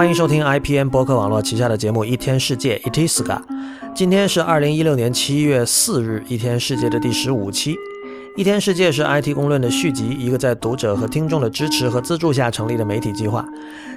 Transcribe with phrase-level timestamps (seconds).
[0.00, 3.38] 欢迎收听 IPN 播客网络旗下的节目《一天世界》Itiska。
[3.94, 7.74] 今天是二零一六年七月四日，《一天世界》的第十五期。
[8.34, 13.42] 《一天世界》是 IT 公论的续集，一个在读者和听众的支持和资助下成立的媒体计划。《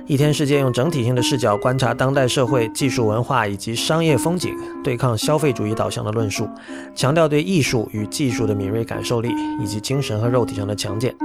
[0.05, 6.49] 一天世界》用整体性的视角观察当代社会、技术文化以及商业风景，对抗消费主义导向的论述，
[6.93, 9.29] 强调对艺术与技术的敏锐感受力，
[9.63, 11.15] 以及精神和肉体上的强健。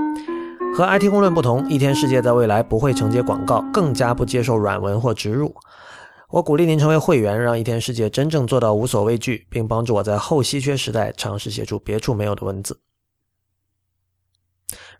[0.79, 5.52] 和 IT 公论不同，一天世界在未来不会承接广告，更加不接受软文或植入。
[6.30, 12.78] 我鼓励您成为会员，让一天世界真正做到无所畏惧，并帮助我在后稀缺时代尝试写出别处没有的文字。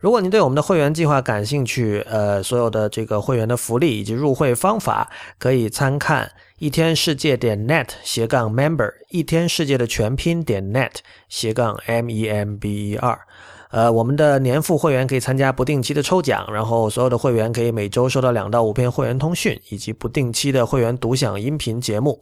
[0.00, 5.08] 如果您对我们的会员计划感兴趣，呃，所有的这个会员的福利以及入会方法，
[5.38, 10.95] 可以参看一天世界点 net 斜杠 member，一天世界的全拼点 net
[11.28, 13.27] 斜杠 m e m b e r。
[13.70, 22.19] 呃，我们的年付会员可以参加不定期的抽奖，然后所有的会员可以每周收到两到五篇会员通讯，以及不定期的会员独享音频节目。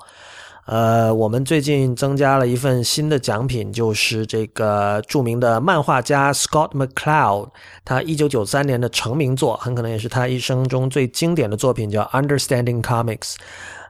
[0.64, 7.50] 呃，我们最近增加了一份新的奖品，就是这个著名的漫画家 Scott McCloud，
[7.84, 13.34] 他一九九三年的成名作，很可能也是他一生中最经典的作品，叫《Understanding Comics》。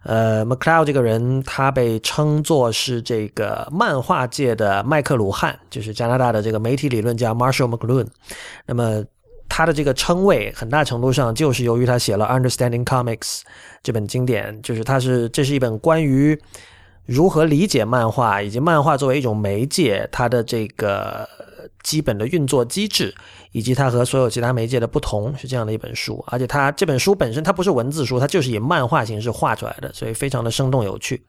[0.03, 8.07] 呃，McCloud 这个人，他被称作是这个漫画界的麦克鲁汉，就是加拿大的这个媒体理论家 Marshall McLuhan。
[8.67, 9.05] 那么
[9.49, 13.19] 他的这个称谓，很大程度上就是由于他写了《Understanding Comics》
[13.83, 16.39] 这本经典，就是他是这是一本关于
[17.05, 21.29] 如何理解漫画以及漫画作为一种媒介，它的这个。
[21.83, 23.15] 基本的运作机制，
[23.57, 26.23] 以及它和所有其他媒介的不同，是这样的一本书。
[26.27, 31.25] 而且它这本书本身它不是文字书，它就是以漫画形式画出来的，所以非常的生动有趣。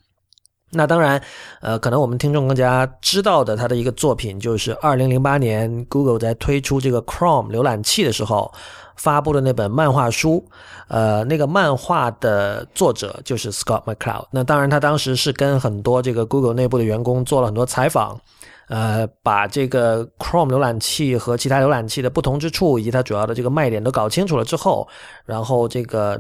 [0.72, 1.24] 那当然，
[1.62, 8.54] 呃，可能我们听众更加知道的，他的一个作品就是二零零八年 Google 在推出这个 Chrome 浏览器的时候
[8.98, 10.46] 发布的那本漫画书。
[10.90, 14.26] 呃，那个漫画的作者就是 Scott McCloud。
[14.32, 18.20] 那当然，他当时是跟很多这个 Google 内部的员工做了很多采访。
[18.68, 24.88] 呃，把这个 Chrome 浏览器和其他浏览器的不同之处，以及它主要的这个卖点都搞清楚了之后，
[25.26, 26.20] 然后这个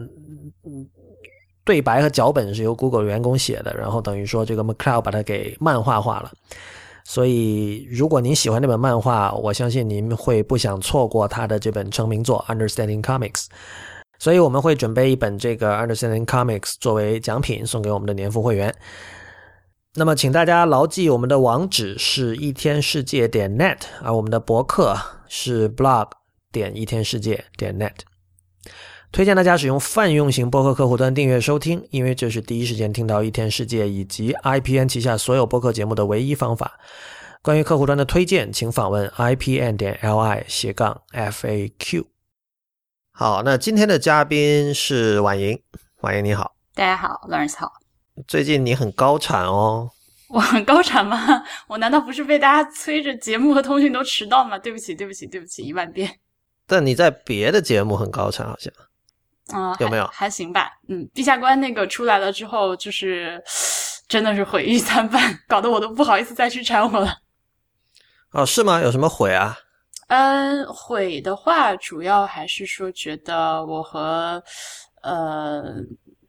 [1.65, 6.31] 对白和脚本是由 Google 员工写的，然后等于说这个 McCloud 把它给漫画化了。
[7.03, 13.43] 所以，如果您喜欢这本漫画，我相信您会不想错过他的这本成名作《Understanding Comics》。
[14.19, 18.73] 所以，我们会准备一本这个《Understanding Comics》作为奖品送给我们的年付会员。
[19.99, 24.95] 那么，请大家牢记，我们的网址是一天世界点 net，而我们的博客
[25.27, 26.09] 是 blog
[26.51, 27.93] 点一天世界点 net。
[29.11, 36.79] 推荐大家使用泛用型播客客户端订阅收听，因为这是第一时间听到一天世界以及 IPN 旗下所有播客节目的唯一方法。
[37.41, 42.05] 关于客户端的推荐，请访问 IPN 点 li 斜杠 FAQ。
[43.13, 45.59] 好，那今天的嘉宾是婉莹，
[46.01, 47.86] 婉莹你好，大家好，Lance 好。
[48.27, 49.89] 最近你很高产哦，
[50.29, 51.43] 我很高产吗？
[51.67, 54.57] 我难道不是被大家催着节目和通讯都迟到吗？
[54.57, 56.19] 对不起，对不起，对不起一万遍。
[56.65, 58.73] 但你在别的节目很高产，好像
[59.57, 60.05] 啊，有没有？
[60.07, 60.71] 还行吧。
[60.89, 63.41] 嗯，陛下官那个出来了之后，就是
[64.09, 67.19] 真的是毁誉参半， 搞得我都不好意思再去掺和了。
[68.31, 68.81] 哦，是吗？
[68.81, 69.57] 有什么毁啊？
[70.07, 74.43] 嗯，毁的话，主要还是说觉得我和
[75.03, 75.75] 呃。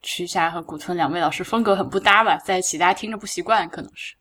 [0.03, 4.15] 曲霞和古村两位老师风格很不搭吧，在一起大家听着不习惯，可能是。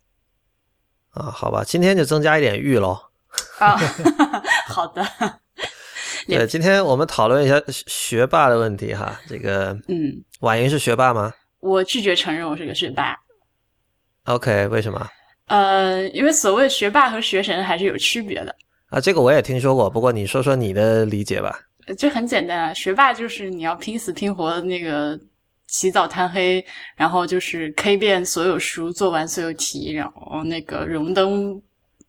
[1.11, 2.99] 啊，好吧，今天就增加一点玉喽。
[3.59, 3.77] 啊，
[4.67, 5.05] 好的。
[6.27, 9.19] 对，今天我们讨论一下学霸的问题哈。
[9.27, 11.33] 这个，嗯，婉莹是学霸吗？
[11.59, 13.15] 我拒绝承认我是个学霸。
[14.25, 15.07] OK，为什么？
[15.47, 18.55] 呃，因为所谓学霸和学神还是有区别的。
[18.89, 21.59] 啊，这个我也听说过，不过你说说你的理解吧。
[21.97, 25.17] 这很简单啊，学霸就是你要拼死拼活的那个。
[25.67, 31.61] 起早贪黑，然后就是 K 遍所有书，做完所有题，然后那个荣登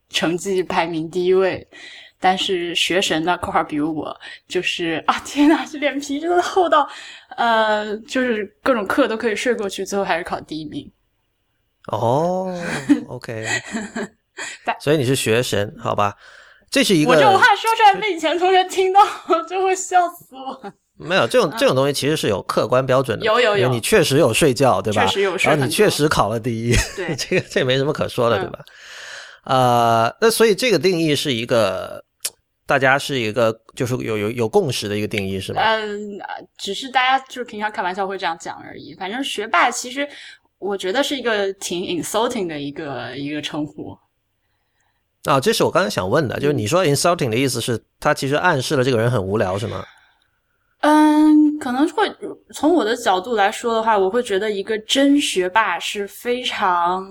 [0.08, 1.66] 成绩排名第一位。
[2.20, 4.12] 但是学神呢，括号比如我，
[4.48, 6.88] 就是啊，天呐，这脸皮真的厚到，
[7.36, 10.90] 呃，就是各种课都可以睡过去，最后还是考第一名。
[11.92, 12.52] 哦
[13.06, 13.46] ，OK，
[14.80, 16.16] 所以你是学神，好吧？
[16.68, 19.00] 这是一个我这话说出来被以前同学听到，
[19.48, 20.72] 就会笑死我。
[20.98, 23.24] 没有这种这种东西，其实是有客观标准的。
[23.24, 25.06] 有有有，你确实有睡觉，对吧？
[25.06, 25.50] 确实有睡。
[25.50, 28.58] 然后你确实考了第一，对， 这个这没什么可说的，对吧？
[29.44, 32.04] 呃，那所以这个定义是一个
[32.66, 35.62] 大家是一个就是有有有共识的一个定义，是吧？
[35.62, 36.18] 嗯，
[36.58, 38.94] 只是大家就是平常开玩笑会这样讲而已。
[38.96, 40.06] 反正学霸其实
[40.58, 43.96] 我觉得是一个挺 insulting 的一个一个称呼。
[45.24, 49.84] 啊，这是我刚才想问的，就是你说 insulting 的意思是，他其实暗示了这个人很无聊，是吗？
[50.80, 52.08] 嗯，可能会
[52.54, 57.04] 从我的角度来说的话，我会觉得一个真学霸是非常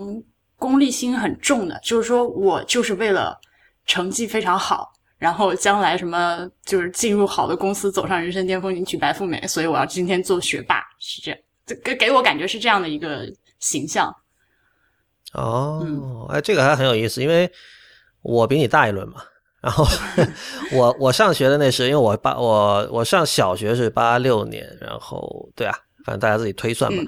[0.56, 3.38] 功利心很重的，就是说我就是为了
[3.86, 13.30] 成绩非常好，然后将来什么就是进入好的公司，走上人生巅峰，迎娶白富美，所以我要今天做学霸，是这样，这给给我感觉是这样的一个
[13.60, 14.16] 形象。
[15.34, 17.52] 哦，哎，这个还很有意思，因为
[18.22, 19.22] 我比你大一轮嘛。
[19.62, 19.86] 然后
[20.72, 25.76] 我我上学的那时，因为我八我我上小学是八六年，然后对啊，
[26.06, 27.04] 反正大家自己推算嘛。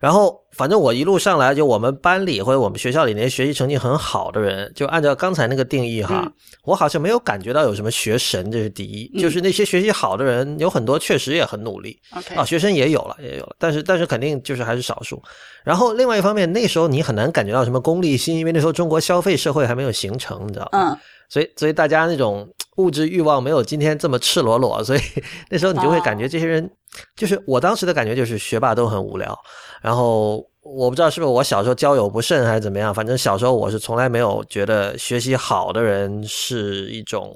[0.00, 6.26] 然后反正我一路上来，就我们班里或者我们学校里那些学习成绩很好的人，就按照刚才那个定义哈，
[6.64, 9.20] 我好像没有感觉到有什么学神，这是第一。
[9.20, 12.00] 就是那些学习好的人，有很多确实也很努力。
[12.34, 15.22] 啊，学生也有了，也有了，但是但是肯定就是还是少数。
[15.64, 20.92] 然后另外一方面，那时候你很难感觉到什么功利心，因为那时候中国消费社会还没有形成，你知道吗？
[20.92, 20.98] 嗯。
[21.30, 22.46] 所以，所以大家那种
[22.76, 25.00] 物质欲望没有今天这么赤裸裸，所以
[25.48, 26.70] 那时候你就会感觉这些人，
[27.16, 29.38] 就是我当时的感觉就是学霸都很无聊。
[29.80, 37.34] 然后我不知道是不是我小时候交友不慎还是怎么样，反正小时候我是从来没有觉得学习好的人是一种，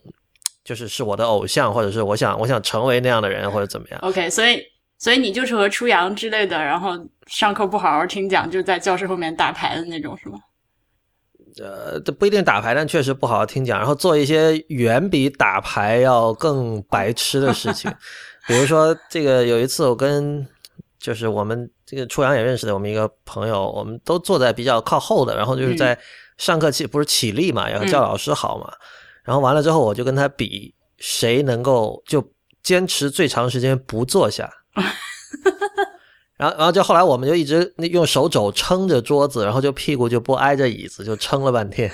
[0.65, 4.01] 就是是我的偶像，或者是我想我想成为那样的人或者怎么样。
[4.03, 4.61] OK，所以
[4.99, 6.91] 所以你就是和初阳之类的，然后
[7.27, 10.39] 上课不好好听讲，就在教室后面打牌的那种，是吗？
[11.61, 17.89] 呃，这不一定打牌，但确实不好好听讲，然后做一些远比打牌要更白痴的事情，
[18.49, 20.47] 比如说这个有一次我跟
[20.99, 25.97] 就是我们这个初阳也认识的我们一个朋友，我们都坐在比较靠后的，然后就是在
[26.39, 28.73] 上课起不是起立嘛，要叫老师好嘛，
[29.23, 34.51] 然后完了之后我就跟他比谁能够就坚持最长时间不坐下。
[36.37, 41.91] 然后，然后就后来，我们就一直用手肘撑着桌子，然后就屁股就不挨着椅子，就撑了半天。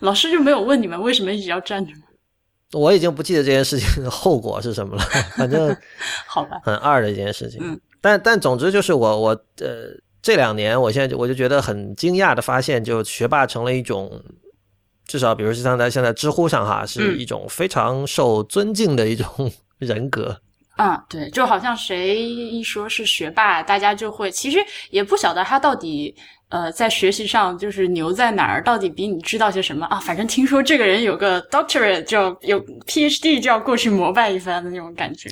[0.00, 2.02] 老师就没有问你们为什么一直要站着吗？
[2.72, 5.02] 我已经不记得这件事情的后果是什么了，
[5.36, 5.76] 反正
[6.26, 7.60] 好吧，很二的一件事情。
[7.62, 9.28] 嗯，但但总之就是我我
[9.58, 9.88] 呃
[10.22, 14.22] 这两年，我现在我就觉得很惊讶的发现，就学霸成了一种，
[15.06, 20.40] 至少比如像在现在知乎上哈，是一种非常受尊敬的一种 人格。
[20.82, 24.58] 嗯，对，就好像谁一说是学霸，大家就会其实
[24.90, 26.12] 也不晓得他到底
[26.48, 30.00] 呃在学习上就是牛在哪儿，到底比你知道些什么啊？
[30.00, 35.30] 反正听说这个人有个 doctorate，就要有 PhD，就要过去膜拜一番的那种感觉。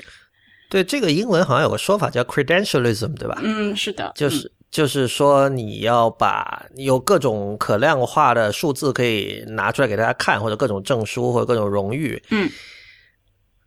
[0.68, 3.36] 对，这个英文好像有个说法叫 credentialism，对吧？
[3.42, 12.48] 嗯，是的，就是就是说你要把有各种可量化的数字可以拿出来给大家看，或者各种证书或者各种荣誉，嗯。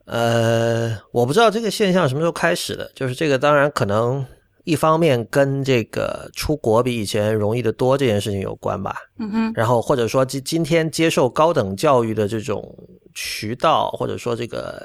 [0.05, 4.25] 呃，我不知道这个现象什么时候开始的，就是这个当然可能
[4.65, 8.95] 一方面跟这个出国比以前容易的多这件事情有关吧。
[9.19, 9.51] 嗯哼。
[9.55, 12.75] 然后或者说今今天接受高等教育的这种
[13.13, 14.81] 渠道，或者说这个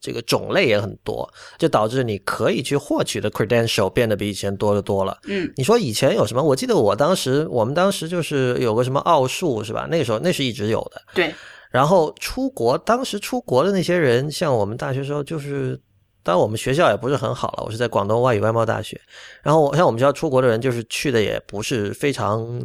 [0.00, 1.28] 这个种类也很多，
[1.58, 5.18] 就导致你可以去获取的 credential 变得比以前多的多了。
[5.26, 5.52] 嗯。
[5.56, 6.42] 你说以前有什么？
[6.42, 9.88] 我记得我当时我们当时就是有个什么奥数是吧？
[9.90, 11.02] 那个时候那是一直有的。
[11.12, 11.34] 对。
[11.70, 15.80] 然后出国，当时出国的那些人，像我们大学时候，就是
[16.22, 17.64] 当然我们学校也不是很好了。
[17.64, 19.00] 我是在广东外语外贸大学，
[19.42, 22.60] 然后像我们学校出国的人，就是去的也不是非常，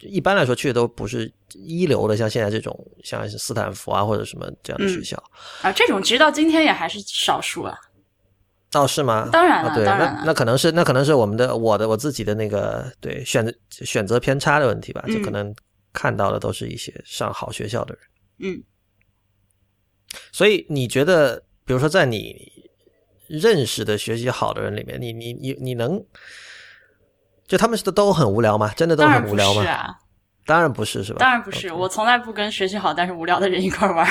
[0.00, 5.16] 一般来说去的都不是一流的，像现在这种像斯坦福啊或者什么这样的学校
[5.62, 7.74] 啊，这种直到今天也还是少数啊。
[8.70, 9.28] 倒，是吗？
[9.30, 15.54] 当然了，对，那那可能是那可能是我们的我的我自己的那个对选择选择偏差的问题吧，就可能
[15.92, 18.02] 看到的都是一些上好学校的人。
[18.02, 18.13] 嗯，
[20.32, 22.52] 所以你觉得，比如说在你
[23.26, 26.04] 认识的学习好的人里面，你你你你能，
[27.46, 28.72] 就他们是都很无聊吗？
[28.76, 29.62] 真的都很无聊吗？
[29.62, 29.94] 是啊，
[30.44, 31.18] 当然不是，是吧？
[31.20, 34.06] 当然不是，我从来不跟学习好但是无聊的人一块玩。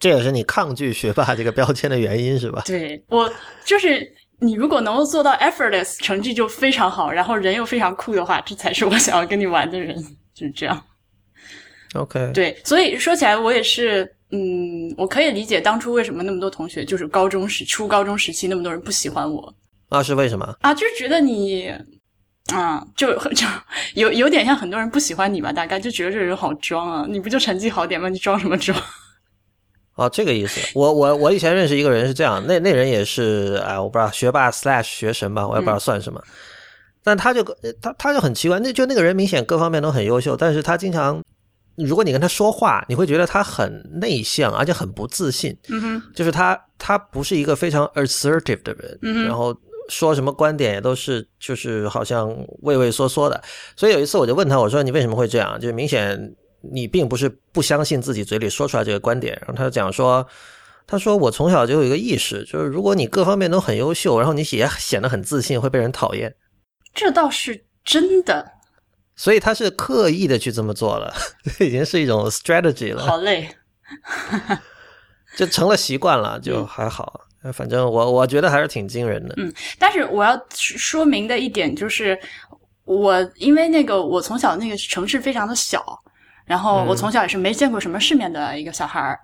[0.00, 2.62] 这也是你抗拒学霸这个标签的原因，是吧？
[2.66, 3.32] 对我
[3.64, 4.04] 就是
[4.40, 9.96] 你，如果能够做到 effortless，成绩就非常好，然后人又非常酷的话，这才是我想要跟你玩的人，
[10.34, 10.84] 就是这样。
[11.94, 19.54] OK，对，所以说起来，我也是，嗯，我可以理解当初为什么那么多同学，就是高中时、初高中时期那么多人不喜欢我
[19.90, 20.02] 啊？
[20.02, 20.72] 是为什么啊？
[20.72, 21.70] 就是觉得你，
[22.50, 23.46] 啊，就就
[23.94, 25.52] 有有点像很多人不喜欢你吧？
[25.52, 27.06] 大概就觉得这人好装啊！
[27.06, 28.08] 你不就成绩好点吗？
[28.08, 28.74] 你装什么装？
[29.96, 30.60] 哦，这个意思。
[30.74, 36.18] 我我我以前认识一个人是这样，那那人也是，哎，我不知道学霸 slash 学神吧，我也不知道算什么。
[37.04, 37.44] 但他就
[37.82, 41.22] 他他就很奇怪，那就那个人明显各方面都很优秀，但是他经常。
[41.76, 45.56] 如果你跟他说话，你会觉得他很内向，而且很不自信。
[45.68, 48.98] 嗯哼，就是他，他不是一个非常 assertive 的人。
[49.02, 49.56] 嗯然后
[49.88, 52.28] 说什么观点也都是，就是好像
[52.60, 53.42] 畏畏缩缩的。
[53.76, 55.58] 所以有一次我就问他，我说你为什么会这样？
[55.60, 59.34] 就是明显你并不是不相信自己嘴里说出来这个观点。
[59.40, 60.26] 然后他就讲说，
[60.86, 66.34] 他说我从小就有一个意识，就是如果你各方面都很优秀，然后你也 显得很自信，会被人讨厌。
[66.94, 68.52] 这倒是真的。
[69.14, 71.12] 所以他是刻意的去这么做了，
[71.58, 73.04] 这 已经是一种 strategy 了。
[73.04, 73.48] 好累，
[75.36, 77.20] 就成了习惯了，就还好。
[77.52, 79.34] 反正我我觉得还是挺惊人的。
[79.36, 82.18] 嗯，但是我要说明的一点就是，
[82.84, 85.84] 我因为那个我从小那个城市非常的小，
[86.46, 89.20] 然后我从小也是没见过什么世面的一个小孩儿。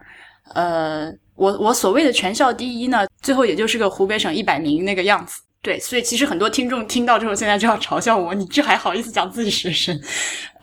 [0.54, 5.40] 呃，我我所谓的全校第一呢，最后也就是个湖北省一百名那个样子。
[5.68, 10.00] 对，所以其实很多听众听到之后，现在就要嘲笑我，你这还好意思讲自己学生？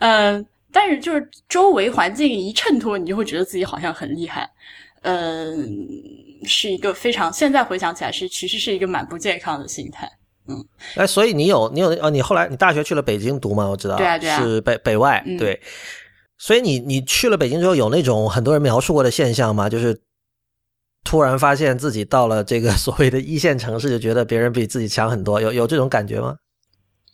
[0.00, 4.50] 嗯，但是就是周围环境一衬托，你就会觉得自己好像很厉害。
[5.02, 5.64] 嗯，
[6.44, 10.10] 是一个非常现在回想起来是其实是一个蛮不健康的心态。
[10.48, 10.56] 嗯，
[10.96, 13.68] 哎，所以你有你有呃，你后来你大学去了北京读吗？
[13.68, 15.60] 我知道，对啊对啊，是北北外对。
[16.36, 19.68] 所以你你去了北京之后，有那种很多人描述过的现象吗？
[19.68, 19.96] 就是
[21.06, 26.36] 突然发现自己到了这个 所谓的一线城市，就觉得别人比自己强很多，有有这种感觉吗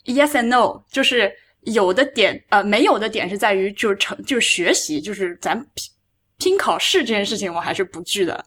[0.07, 1.31] ？Yes and no，就是
[1.61, 5.65] 有的点呃，没有的点是在于就是成就是学习，就是咱。
[6.39, 8.45] 拼考试这件事情我还是不惧的，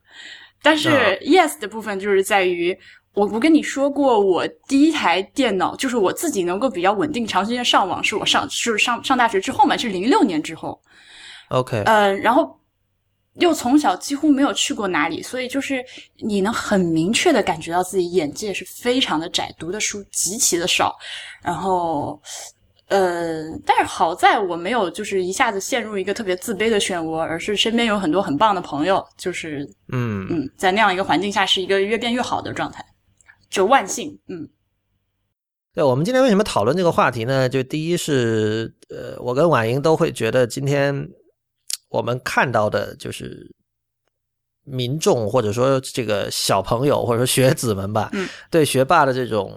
[0.61, 2.77] 但是 yes 的部分就是在于
[3.13, 10.77] 我我跟你说过，我第一台电脑就是我自己能够比较稳定长时间上网，是我上就是上上大学之后嘛，是零六年之后。
[11.51, 12.59] OK，嗯，然后
[13.35, 15.83] 又从小几乎没有去过哪里，所以就是
[16.17, 20.95] 你能很明确的感觉到自己眼界是非常的窄，读的书极其的少，
[21.41, 22.21] 然后。
[22.87, 32.85] 呃，但是好在我没有就是一下子陷入一个特别自卑的漩涡，而是身边有很多很棒的朋友，就是嗯嗯，在那样一个环境下是一个越变越好的状态，
[33.49, 34.47] 就万幸，嗯。
[35.73, 37.49] 对，我们今天为什么讨论这个话题呢？
[37.49, 41.09] 就第一是，呃，我跟婉莹都会觉得今天
[41.95, 43.49] 我们看到的就是
[44.63, 49.51] 民众或者说这个小朋友或者说学子们吧，嗯，对学霸的这种。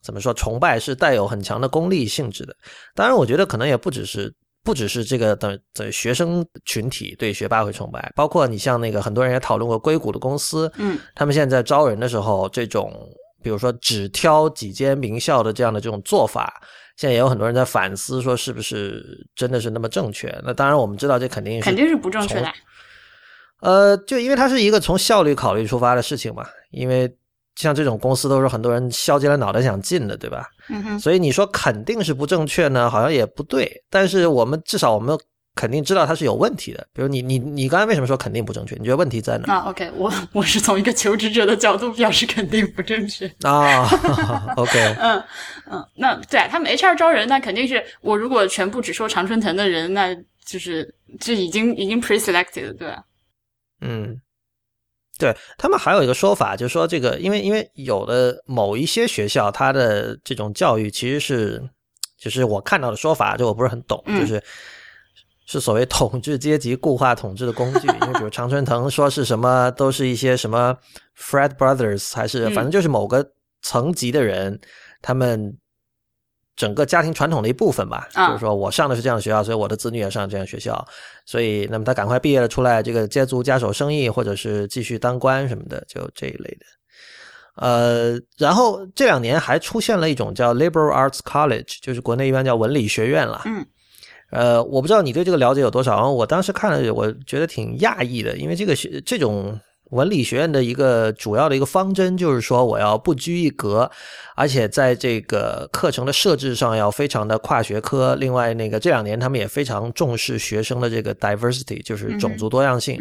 [0.00, 0.32] 怎么说？
[0.32, 2.56] 崇拜是带有很强的功利性质的。
[2.94, 4.32] 当然，我觉得可能也不只是
[4.64, 12.90] 不只是这个等的学生群体对学霸会崇拜，包括你像那个很多人也讨论过硅谷的公司，嗯，他们现在招人的时候，这种
[13.42, 16.62] 比如说只挑几间名校的这样的这种做法，
[16.98, 20.28] 现在也有很多人在反思，说是不是真的是那么正确？
[20.44, 22.52] 那当然，我们知道这肯定是肯定是不正确的。
[23.60, 27.10] 呃，就因为它是一个从效率考虑出发的事情嘛，因为。
[27.60, 30.46] 像这种公司都是很多人削尖了脑袋想进的，对吧？
[30.68, 31.00] 嗯哼。
[31.00, 33.68] 所以你说肯定是不正确呢，好像也不对。
[33.90, 35.18] 但是我们至少我们
[35.58, 36.86] 肯定知道它是有问题的。
[36.92, 38.76] 比如你你你刚才为什么说肯定不正确？
[38.76, 39.54] 你觉得问题在哪？
[39.54, 43.88] 啊，OK，我我是从一个求职者的角度表示肯定不正确啊。
[44.56, 45.20] OK，嗯
[45.68, 50.14] 嗯，那对他们 HR 招人，那肯定是我如果全部只收常春藤的人，那
[50.46, 53.02] 就是就已经已经 pre-selected，对吧？
[53.80, 54.20] 嗯。
[55.20, 61.60] 对他们还有一个说法，就是说这个，因为因为有的某一些学校，它的这种教育其实是，
[62.16, 64.40] 就是我看到的说法，就我不是很懂，就是
[65.48, 67.88] 是所谓统治阶级固化统治的工具。
[67.88, 70.76] 因为比如常春藤说是什么，都是一些什么
[71.18, 73.28] Fred Brothers，还是反正就是某个
[73.62, 74.60] 层级的人，
[75.02, 75.58] 他们。
[76.58, 80.84] 整个家庭传统的一部分吧，就是说我上的是这样的学校，所以我的子女也上这样的学校，
[81.24, 86.66] 所以那么他赶快毕业了出来，这个接足家手生意，或者是继续当官什么的，就这一类的。
[87.54, 93.42] 呃，然后这两年还出现了一种叫 Liberal Arts College，就是国内一般叫文理学院了。
[93.44, 93.64] 嗯，
[94.30, 99.58] 呃，我不知道你对这个了解有多少，我当时看了，我觉得挺讶异的，因为这个学这种。
[99.90, 103.90] 文理学院的一个主要的一个方针就是说，我要不拘一格，
[104.36, 108.14] 而且在这个课程的设置上要非常的跨学科。
[108.16, 113.00] 另外，那个这两年他们也非常重视学生的这个 diversity，就是种族多样性。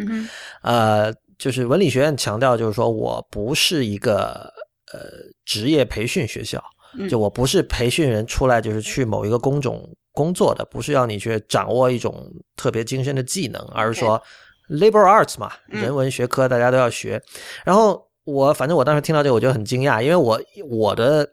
[0.61, 4.49] 呃，就是文理学院强调，就是说我不是一个
[4.93, 5.01] 呃
[5.43, 6.63] 职业培训学校，
[7.09, 14.21] 就我不是培训人出来就是去某一个工种工作的，不是要你去掌握一种特别精深的技能，而是说。
[14.69, 17.23] Liberal arts 嘛，人文学科大家都要学。
[17.63, 20.37] 然后我反正我当时听到这个，我就很惊讶，因为我
[20.69, 21.25] 我的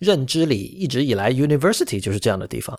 [0.00, 2.76] 认知里一直以来，University 就是这样的地方。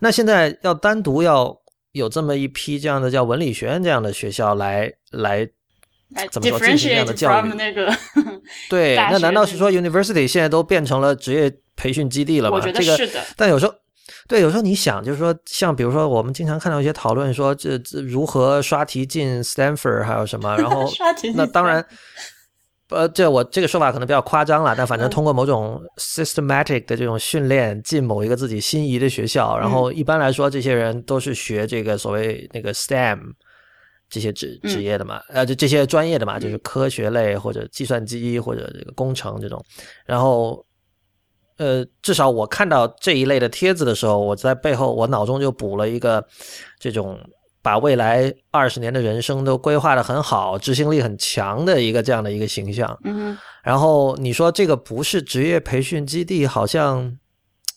[0.00, 1.56] 那现在要单独要
[1.92, 5.48] 有这么一批这样的叫文理学院这样的学校来来
[6.30, 7.48] 怎么说进行这样的教育？
[7.54, 7.92] 那个
[8.68, 12.56] 对，那难道是说 University 现在都变成了职业培训基地了吗？
[12.56, 13.22] 我觉得是的。
[13.36, 13.74] 但有时候。
[14.26, 20.88] 对，有时候你想，就是说，像比如说，我们经常看到一些讨论，说这这如何刷题进 Stanford，还有什么，然后
[21.34, 21.84] 那当然，
[22.90, 33.18] 呃，这我这个说法可能比较夸张了，但反正通过某种 systematic 的这种训练进某一个自己心仪的学校，然后一般来说，这些人都是学这个所谓那个 STEM
[34.10, 39.64] 这些职职业的嘛，呃，就这些专业的嘛，就是科学类或者计算机或者这个工程这种。
[40.04, 40.66] 然后，
[41.56, 46.26] 呃，至少我看到这一类的帖子的时候，我在背后我脑中就补了一个
[46.78, 47.18] 这种。
[47.62, 52.98] 把未来二十年的人生都规划的很好，执行力很强的一个这样的一个形象。
[53.04, 57.18] 嗯，然后你说这个不是职业培训基地，好像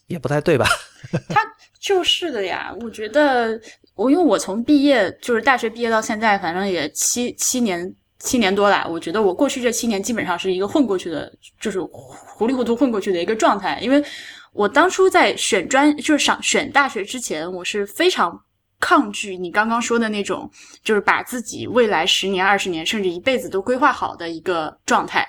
[0.08, 0.66] 也不太对吧？
[1.28, 1.42] 他
[1.82, 2.74] 就是的呀。
[2.80, 3.60] 我觉得
[3.96, 8.88] 我因为我从毕业就是大学毕业到现在，反正也七七年七年多了。
[8.90, 13.80] 我觉得我过去这七年基本上是一个混过去的，就是糊里糊涂混过去的一个状态。
[13.82, 14.04] 因为
[14.52, 18.42] 我当初在选专就是上选大学之前，我是非常。
[18.80, 20.52] 抗拒你刚刚说的那种，
[20.84, 25.26] 就是把自己未来十年、二十年甚至一辈子都规划好的一个状态。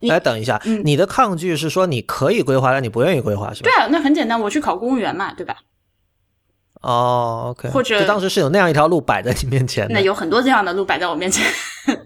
[0.00, 3.70] 来，等一下，你的抗拒是说你可以规划，但你不愿意规划，是吧？
[3.70, 5.56] 对啊，那很简单，我去考公务员嘛，对吧？
[6.80, 11.44] 哦，OK，或者当时是有那样一条路摆在你面前，那有很多这样的路摆在我面前，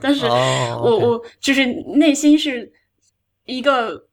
[0.00, 2.72] 但是我我就是内心是
[3.44, 4.04] 一个。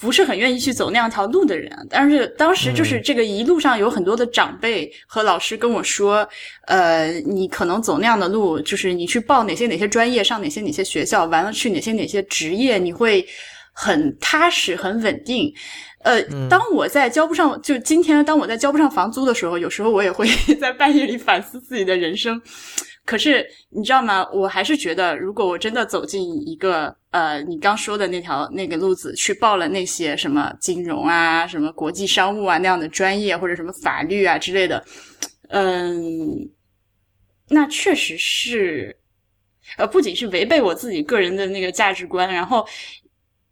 [0.00, 6.24] 不是很愿意去走那样条路的人，但是当时就是这个一路上有很多的长辈和老师跟我说，
[6.66, 13.26] 呃，你可能走那样的路，就是你去报哪些哪些专业，上哪些哪些学校，完了去哪些哪些职业，你会
[13.72, 15.52] 很踏实、很稳定。
[16.00, 20.26] 呃，当我在交不上，就今天当我在交不上房租的时候，有时候我也会
[20.60, 22.40] 在半夜里反思自己的人生。
[23.04, 24.28] 可是你知道吗？
[24.32, 34.84] 我还是觉得，如果我真的走进一个呃，你刚说的那条那个路子，去报了那些什么金融啊、什么国际商务啊那样的专业，或者什么法律啊之类的，
[35.48, 36.50] 嗯，
[37.48, 38.94] 那确实是，
[39.78, 42.66] 呃，不仅是违背我自己个人的那个价值观，然后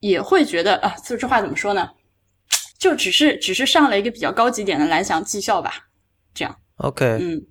[0.00, 1.88] 也会觉得啊，就这话怎么说呢？
[2.86, 5.72] 就只是只是上了一个比较高级点的蓝翔技校吧，
[6.32, 6.56] 这样。
[6.76, 7.42] OK，嗯。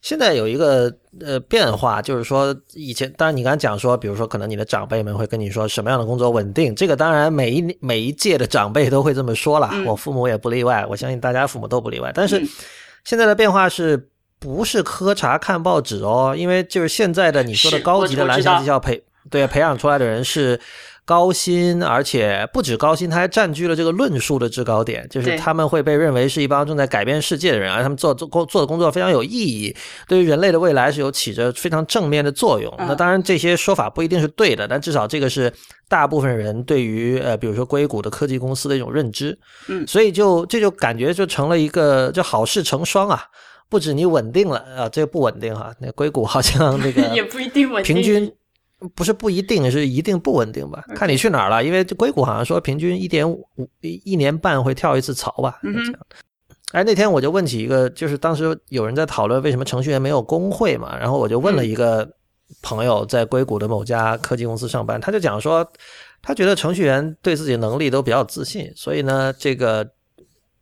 [0.00, 12.10] 现在有一个呃变化，就是说以前，当然你刚才讲说，比如说可能你的长辈们会跟你说什么样的工作稳定，这个当然每一每一届的长辈都会这么说了，我父母也不例外，我相信大家父母都不例外。
[12.12, 12.44] 但是
[13.04, 14.08] 现在的变化是
[14.40, 16.34] 不是喝茶看报纸哦？
[16.36, 20.58] 因为就是现在的你说的高级的蓝翔技校培对培养出来的人是。
[21.04, 29.74] 高薪，而且不止高薪，他还占据了这个论述的制高点，就是他们会被认为是一帮正在改变世界的人，而他们做做工做的工作非常有意义，
[30.06, 32.72] 对于人类的未来是有起着非常正面的作用。
[32.78, 35.52] 那当然这些说法不一定是对的，但至少这个是
[35.88, 39.36] 大部分人对于呃，比如说硅谷的科技公司的一种认知。
[39.68, 43.24] 嗯，所以就这就感觉就成了一个就好事成双啊，
[43.68, 48.32] 不止你稳定了啊，这个不稳定哈，那硅谷好像那个 也不一定稳定，平均。
[48.94, 50.84] 不是不一定是一定不稳定吧？
[50.94, 51.64] 看你去哪儿了。
[51.64, 53.46] 因为硅谷好像说平均一点五
[53.80, 55.58] 一年半会跳一次槽吧。
[55.62, 55.74] 嗯
[56.72, 62.08] 哎，那天我就问起一个，就是当时有人在讨论为什么程序员没有工会嘛，然后我就问了一个
[62.62, 65.70] 朋友，在硅谷的某家科技公司上班，他就讲说，
[66.22, 69.86] 他觉得程序员对自己能力都比较自信，所以呢，这个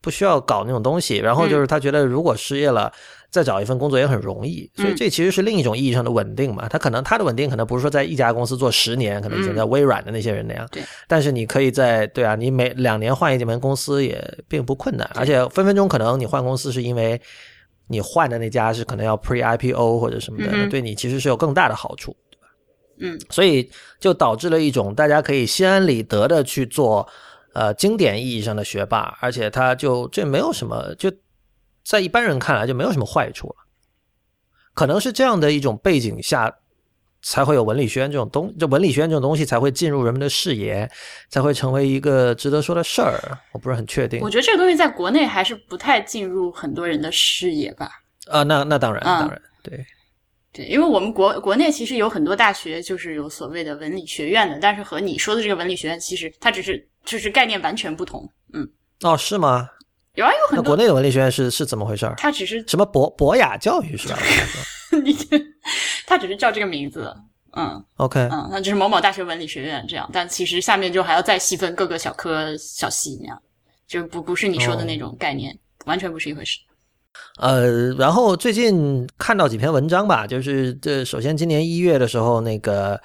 [0.00, 1.18] 不需要搞那种东西。
[1.18, 2.92] 然后就是他觉得如果失业了。
[3.30, 6.68] 再找一份工作也很容易，所以这其实是另一种意义上的稳定嘛。
[6.68, 10.66] 他可能他的稳定可能不是说在一家公司做十年，可能以前在微软的那些人那样。
[10.72, 17.20] 对，但是你可以在对啊，你每两年换一门公司也并不困难，而且分分钟可能你换公司是因为
[17.86, 22.46] 你换的那家是可能要 pre IPO 或者什么的，对你其实是有更大的好处，对吧？
[22.98, 27.08] 嗯，所以就导致了一种大家可以心安理得的去做
[27.52, 31.08] 呃经典意义上的学霸，而且他就这没有什么就。
[31.90, 33.57] 在一般人看来就没有什么坏处了，
[34.74, 36.55] 可能是这样的一种背景下，
[37.20, 40.88] 才会有文理学院这种东，就文理学院这种东西才会进入人们的视野，
[41.31, 43.18] 才会成为一个值得说的事儿。
[43.50, 44.20] 我不是很确定。
[44.20, 47.90] 我觉得这个东西在国内还是不太进入很多人的视野吧。
[48.29, 49.85] 啊，那那当然，当然，对
[50.53, 58.31] 对，因为我们国国内其实有很多大学就是有所谓的文理学院的，但是和你说的这个文理学院其实它只是就是概念完全不同。
[58.53, 58.70] 嗯，
[59.03, 59.68] 哦，是吗？
[60.14, 60.62] 有啊，有很多。
[60.62, 62.12] 那国内的文理学院是是怎么回事？
[62.16, 64.18] 它只是什么博博雅教育是吧？
[65.05, 65.16] 你
[66.07, 67.14] 它只是叫这个名字，
[67.57, 73.40] 嗯，OK，嗯，那就是某某大学文理学院这样，但其实下面就还要再细分各个小科小系那样，
[73.87, 76.59] 就不不是你说的那种概念，完全不是一回事。
[77.38, 83.01] 呃，然后最近看到几篇文章吧，就是这首先今年一月的时候那个。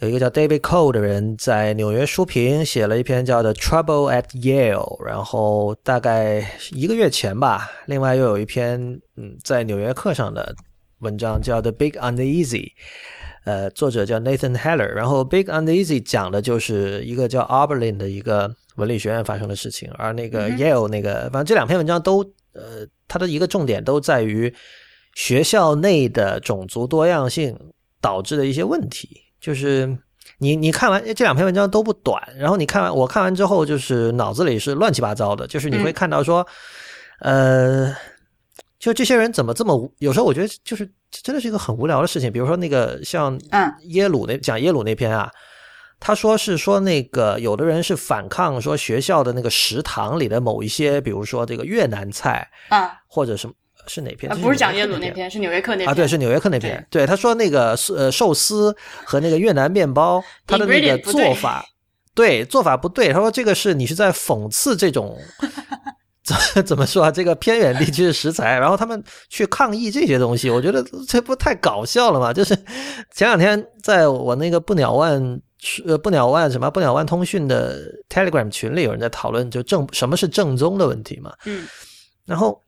[0.00, 8.78] 有一个叫 David Cole 的人在纽约书评写了一篇叫《The Trouble at Yale》，然后大概一个月前吧，另外又有一篇
[9.16, 10.54] 嗯在纽约课上的
[10.98, 12.64] 文章叫《The Big Uneasy》，
[13.44, 24.52] 呃，作者叫 Nathan Heller，然后《Big Uneasy》讲的就是一个叫 Oberlin 的一个文理学院发生的事情，而那个 Yale 那个，反正这两篇文章都呃，它的一个重点都在于。
[25.14, 27.58] 学校内的种族多样性
[28.02, 29.08] 导致的一些问题。
[29.46, 29.96] 就是
[30.38, 35.46] 你你看完这两篇文章都不短，然后你看完我看完之后，就是脑子里是乱七八糟的。
[35.46, 36.44] 就是你会看到说，
[37.20, 37.94] 呃，
[38.80, 39.94] 就这些人怎么这么无？
[40.00, 42.32] 有时候我觉得就是真的是一个很无聊的事情。
[42.32, 45.30] 比如说那个像嗯耶鲁那讲耶鲁那篇啊，
[46.00, 53.54] 他说是说那个有的人是反抗说学校的那个食堂里的某一些，比如说这个越南菜啊或者什么。
[53.86, 54.30] 是哪篇？
[54.30, 56.86] 啊，不是讲耶鲁那篇，是纽约客那篇啊，对，是纽约客那篇。
[56.90, 61.64] 对，他说那个呃寿司和那个越南面包，他的那个做法，
[62.14, 63.12] 对做法不对。
[63.12, 65.16] 他说这个是你是在讽刺这种
[66.22, 67.10] 怎 怎么说啊？
[67.10, 72.32] 这个偏远地区的食材，然后他们去抗议这些东西，我觉得这不太搞笑了嘛？
[72.32, 72.54] 就是
[73.14, 75.40] 前两天在我那个不鸟万
[75.86, 81.32] 呃不鸟万什么不鸟万通讯的 Telegram 群里，有人在讨论就正什么是正宗的问题嘛。
[81.44, 81.66] 嗯
[82.24, 82.60] 然后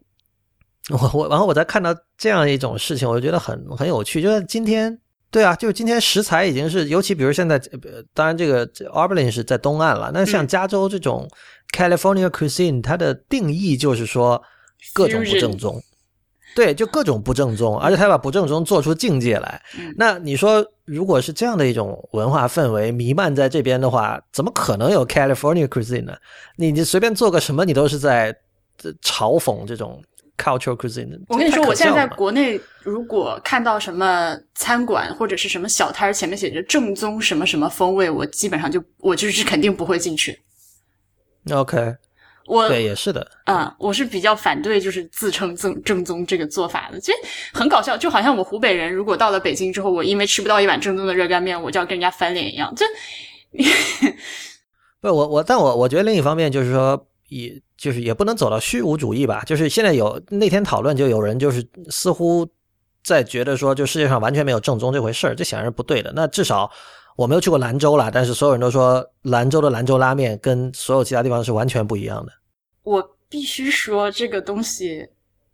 [0.95, 4.23] 我我然后我再看到这样一种事情，我就觉得很很有趣。
[4.23, 4.99] 就是今天，
[5.31, 11.29] 对啊，就是今天食材已经是，尤其比如现在，呃当然这个这 Oberlin 是在东岸了，那像嗯加州这种
[11.77, 14.43] California cuisine，它的定义就是说
[14.95, 15.83] 各种不正宗。
[16.57, 19.63] 对，就各种不正宗，而且他把不正宗做出境界来。
[19.79, 26.17] 嗯那你说，如果是这样的一种文化氛围弥漫在这边的话，怎么可能有 California cuisine 呢？
[26.57, 28.35] 你你随便做个什么，你都是在
[28.83, 30.03] 呃嘲讽这种
[30.39, 31.21] cultural cuisine。
[31.29, 40.41] 我跟你说，我现在在国内，如果看到什么餐馆或者是什么小摊儿前面写着正宗什么什么风味，我基本上就我就是肯定不会进去。
[41.51, 41.97] OK，
[42.47, 43.27] 我对，也是的。
[43.45, 47.19] 啊、我是比较反对就是自称正正宗这个做法的，其实
[47.53, 52.73] 很搞笑，就好像我湖北人如果到了北京之后，我因为吃不到一碗正宗的热干面，我就要跟人家翻脸一样。
[52.77, 52.85] 这
[55.01, 59.43] 不，我我，但我我觉得另一方面就是说，也就是也不能走到虚无主义吧。
[59.47, 62.47] 就是现在有那天讨论，就有人就是似乎
[63.05, 66.13] 在觉得说，就世界上完全没有正宗这回事儿，这显然是不对的。
[66.15, 66.71] 那至少
[67.17, 72.33] 我没有去过兰州啦，但是所有人都说兰州的兰州拉面跟所有其他地方是完全不一样的。
[72.83, 75.07] 我必须说这个东西，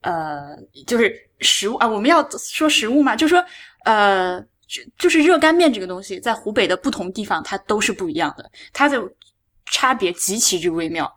[0.03, 0.57] 呃，
[0.87, 3.45] 就是食物啊，我们要说食物嘛，就说
[3.85, 9.03] 呃，就就是热干面这个东西，在湖北的不同地方它都是不一样的，它的
[9.67, 11.11] 差别极其之微妙。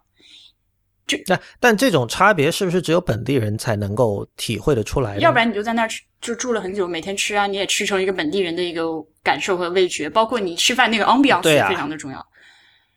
[1.27, 5.17] 那但这种差别是不是只有本地人才能够体会得出来？
[5.17, 8.83] 要不然你就在那儿吃，就住了很久，每天吃啊，你也吃成一个本地人的一个
[9.23, 12.25] 感受和味觉，包括你吃饭那个 ambiance 非常的重要。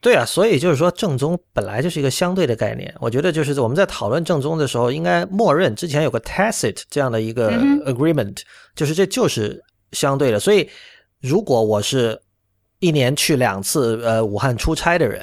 [0.00, 2.92] 对啊，所以就是说，正宗本来就是一个相对的概念。
[3.00, 8.38] 我觉得就是我们在讨论正宗的时候，应该默认之前有个 tacit 这样的一个嗯 agreement，、
[8.74, 10.40] 就是这就是相对的。
[10.40, 10.66] 所以，
[11.20, 12.18] 如果我是
[12.78, 15.22] 一年去两次呃武汉出差的人，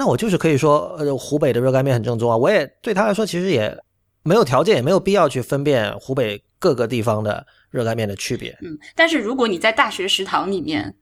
[0.00, 2.34] 那我就是可以说，呃，湖北的热干面很正宗啊。
[2.34, 3.76] 我也对他来说，其实也
[4.22, 8.56] 没有条件，也没有必要去分辨湖北各个地方的热干面的区别。
[8.62, 10.94] 嗯，但是如果你在大学食堂里面，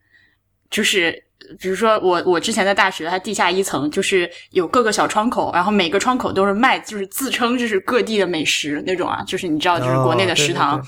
[0.69, 1.13] 就是
[1.61, 10.77] 比如说我我之前在大学，它地下一层就是有各个小窗口，然后每个窗口都是卖，就是自称就是各地的美食那种啊，就是你知道，就是国内的食堂。
[10.77, 10.83] 哦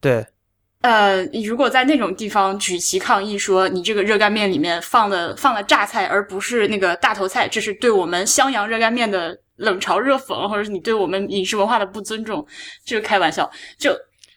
[0.00, 0.26] 对对对
[0.80, 12.46] 呃，如果在那种地方举旗抗议说你这个热干面里面放了放了榨菜，而不是那个大头菜，这是对我们襄阳热干面的冷嘲热讽，或者是你对我们饮食文化的不尊重，
[12.84, 13.90] 这是开玩笑，就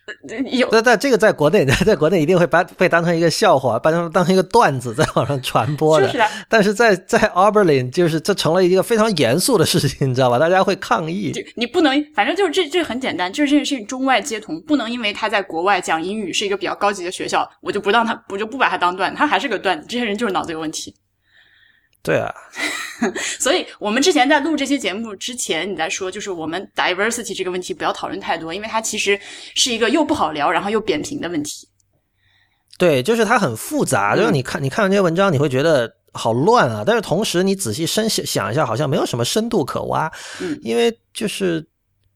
[0.51, 6.07] 有但但这个在国内， 在国内一定会把被当成一个笑话，把它当成一个段子在网上传播的。
[6.07, 10.37] 就是的但是在在 Oberlin，就是这成了一个非常严肃的事情，你知道吧？
[10.39, 11.31] 大家会抗议。
[11.31, 20.93] 就你不能，反正就是这这很简单，就是这件事情中外皆同，不能因为他在国外讲英语是一个比较高级的学校，我就不当他，我就不把他当段，他还是个段子，这些人就是脑子有问题。
[22.03, 22.33] 对啊，
[23.39, 29.19] 所以我们之前在录这些节目之前，你在说就是我们 diversity 这个问题不要讨论太多，因为它其实
[29.55, 31.67] 是一个又不好聊，然后又扁平的问题。
[32.79, 36.83] 对，就是它很复杂，就是嗯你看你看完这些文章，你会觉得好乱啊。
[36.83, 40.11] 但是同时你仔细深想想一下，好像没有什么深度可挖。
[40.39, 41.63] 嗯因为就是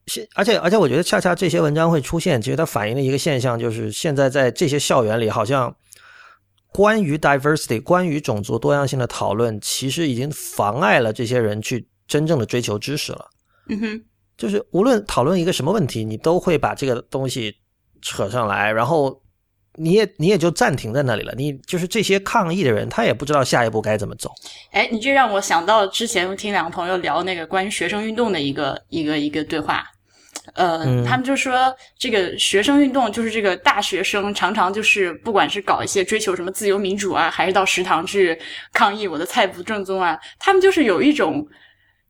[0.08, 5.76] 现，而且而且我觉得恰恰这些文章会出现，其实它反映了一个现象就是，现在在这些校园里，好像
[6.76, 13.30] 关于 diversity、关于种族多样性的讨论，其实已经妨碍了这些人去真正的追求知识了。
[13.70, 14.04] 嗯哼，
[14.38, 17.56] 就是无论讨论一个什么问题，你都会把这个东西
[18.02, 19.22] 扯上来，然后
[19.76, 21.34] 你也你也就暂停在那里了。
[21.38, 24.30] 你就是这些抗议的人，他也不知道下一步该怎么走。
[24.72, 29.86] 哎，你这让我想到之前听两个朋友聊那个关于学生运动的一个一个一个对话。
[30.56, 38.38] 呃，嗯他们就说这个学生运动就是这个大学生常常就是不管是搞一些追求什么自由民主啊，还是到食堂去
[38.74, 41.46] 抗议我的菜不正宗啊，他们就是有一种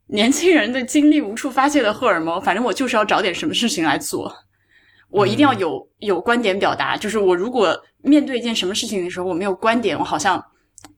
[0.08, 4.32] 年轻人的精力无处发泄的荷尔蒙，反正我就是要找点什么事情来做。
[5.10, 6.96] 我一定要有有观点表达。
[6.98, 10.44] 就是我如果面对一件什么事情的时候，我没有观点，我好像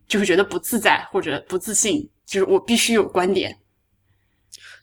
[0.07, 2.09] 就会觉得不自在或者不自信。
[2.25, 3.55] 就是我必须有观点。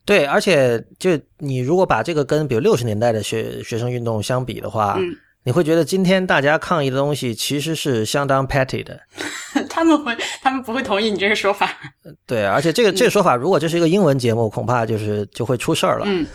[0.05, 9.01] 对，而且就你如果把这个跟比如六十年代的学学生运动相比的话，嗯，你会觉得今天大家抗议的东西其实是相当 petty 的。
[9.71, 11.71] 他们会，他们不会同意你这个说法。
[12.27, 16.05] 对，而且这个这个说法，如果这是一个英文节目，恐怕就是就会出事儿了。
[16.09, 16.27] 嗯，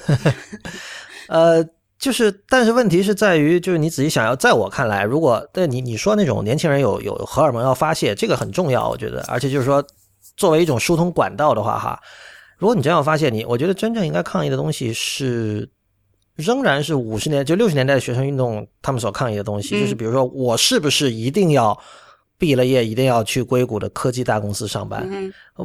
[1.28, 1.66] 呃，
[2.00, 9.86] 就是，但是问题是在于，就是你仔细想要，在我看来，如果对你你说那种年轻人有有荷尔蒙要发泄，这个很重要，我觉得，而且就是说，
[10.38, 12.00] 作为一种疏通管道的话，哈，
[12.60, 15.68] 如果你真要发泄，你我觉得真正应该抗议的东西是。
[16.36, 21.78] 仍然是五十年就六十年代的学生运动，他们所抗议的东西，就是比如说，我是不是一定要
[22.38, 25.06] 毕了业，一定要去硅谷的科技大公司上班？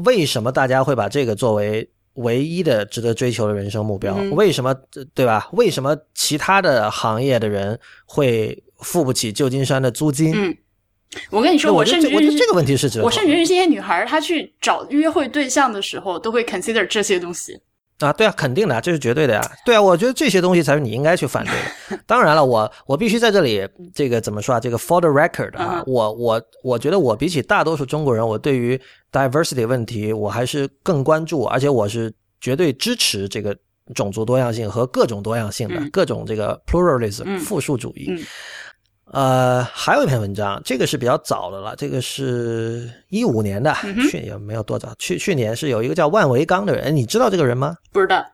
[0.04, 4.16] 为什么大家会把这个作为唯一的值得追求的人生目标？
[4.32, 4.74] 为什么
[5.14, 5.48] 对吧？
[5.52, 10.32] 为什么其他的行业的人会付不起旧金山的租金？
[10.34, 10.56] 嗯，
[11.30, 13.04] 我跟你说，我甚至我觉得这个问题是值得。
[13.04, 17.60] 我甚至是这些女孩，她去找约会对象的时候，都会 consider 这些东西。
[18.00, 19.40] 啊，对啊，肯定的，这是绝对的呀。
[19.64, 21.52] 对啊，我觉得这些东西才是你应该去反对
[21.96, 22.02] 的。
[22.06, 24.60] 当然了，我我必须在这里，这个怎么说啊？
[24.60, 28.78] 这个 for the record 啊，我我我觉得我比起大多数中国人，我对于
[29.12, 33.56] diversity 问题我还是更关注，而且我是绝对支持这个
[33.94, 38.10] 种族多样性和各种多样性的各种这个 pluralism 复数主义。
[39.12, 43.72] 呃，还有一篇文章，这个是比较早的了，这个是一五年的，
[44.10, 47.76] 去也没有多早，去去年是有一个叫万维刚的人，你知道这个人吗？
[47.92, 48.24] 不知道，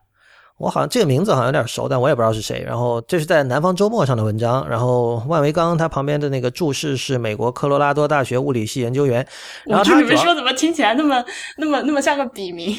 [0.59, 2.63] 我好像这个名字好像有点熟，但我也不知道是谁。
[2.65, 9.27] 然后这是在南方周末上的文章，然后万维刚他旁边的那个注释是美国科罗拉多大学物理系研究员。
[9.65, 11.23] 然后你们说怎么听起来那么
[11.59, 12.77] 那么那么像个笔名？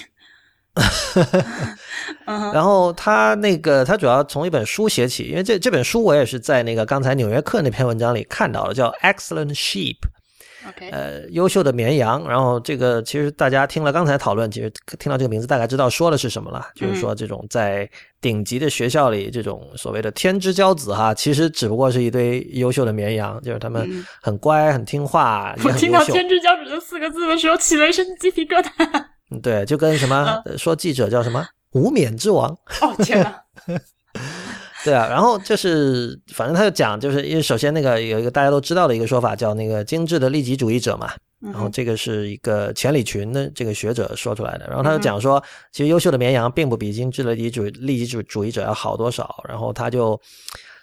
[2.53, 9.97] 然后他那个他主要从一本书写起，因为这这本书我也是在那个刚才《纽约客》那篇文章里看到的，叫《Excellent Sheep》，
[10.91, 12.25] 呃，优秀的绵羊。
[12.27, 17.89] 然后这个其实大家听了刚才讨论，其实听到这个名字大概知道说的是什么了，就是说这种在
[18.21, 25.53] 顶级的学校里，这种所谓的天之骄子哈，其实只不过是一堆优秀的绵羊，就是他们很乖、很听话。
[25.65, 29.05] 我听到“天之骄子”这四个字的时候，起了一身鸡皮疙瘩。
[29.39, 32.49] 对，就跟什么说记者叫什么无冕之王
[32.81, 33.41] 哦天哪！
[34.83, 45.41] 对啊，然后就是反正他就讲，就是因为首先那个有一个大家都知道的一个说法叫那个精致的利己主义者嘛，然后这个是一个钱理群的这个学者说出来的，然后他就讲说，
[45.71, 50.19] 其实优秀的绵羊并不比精致的利己主利己主主义者要好多少，然后他就。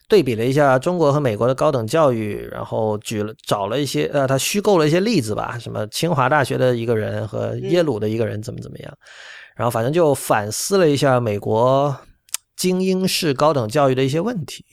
[0.08, 8.92] 对比了一下中国和美国的高等教育，然后举了找了一些呃，他虚构了一些例子吧，什么清华大学的一个人和耶鲁的一个人怎么怎么样，
[9.54, 11.94] 然后反正就反思了一下美国
[12.56, 14.64] 精英式高等教育的一些问题。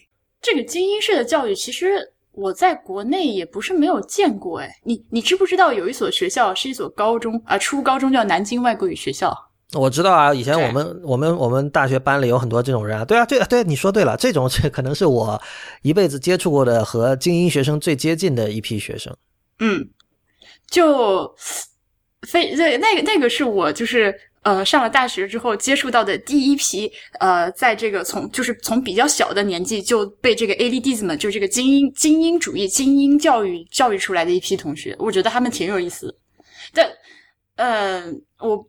[0.42, 9.36] 这个精英式的教育，其实我在国内也不是没有见过哎，你你知不知道有一所学校是一所高中啊，初高中叫南京外国语学校。
[9.74, 15.42] 我知道啊，以前我们我们我们大学班里有很多这种人啊，对啊，对啊，对，你说对了，这种这可能是我
[15.82, 19.14] 一辈子接触过的和精英学生最接近的一批学生。
[19.60, 19.86] 嗯，
[20.70, 21.36] 就
[22.22, 36.16] 非那那个那个是我就是呃上了大学之后接触到的第一批呃，在这个从就是从比较小的年纪就被这个 elitism 就这个精英精英主义精英教育教育出来的一批同学，我觉得他们挺有意思的。
[36.72, 36.90] 但
[37.58, 38.04] 呃，
[38.40, 38.66] 我。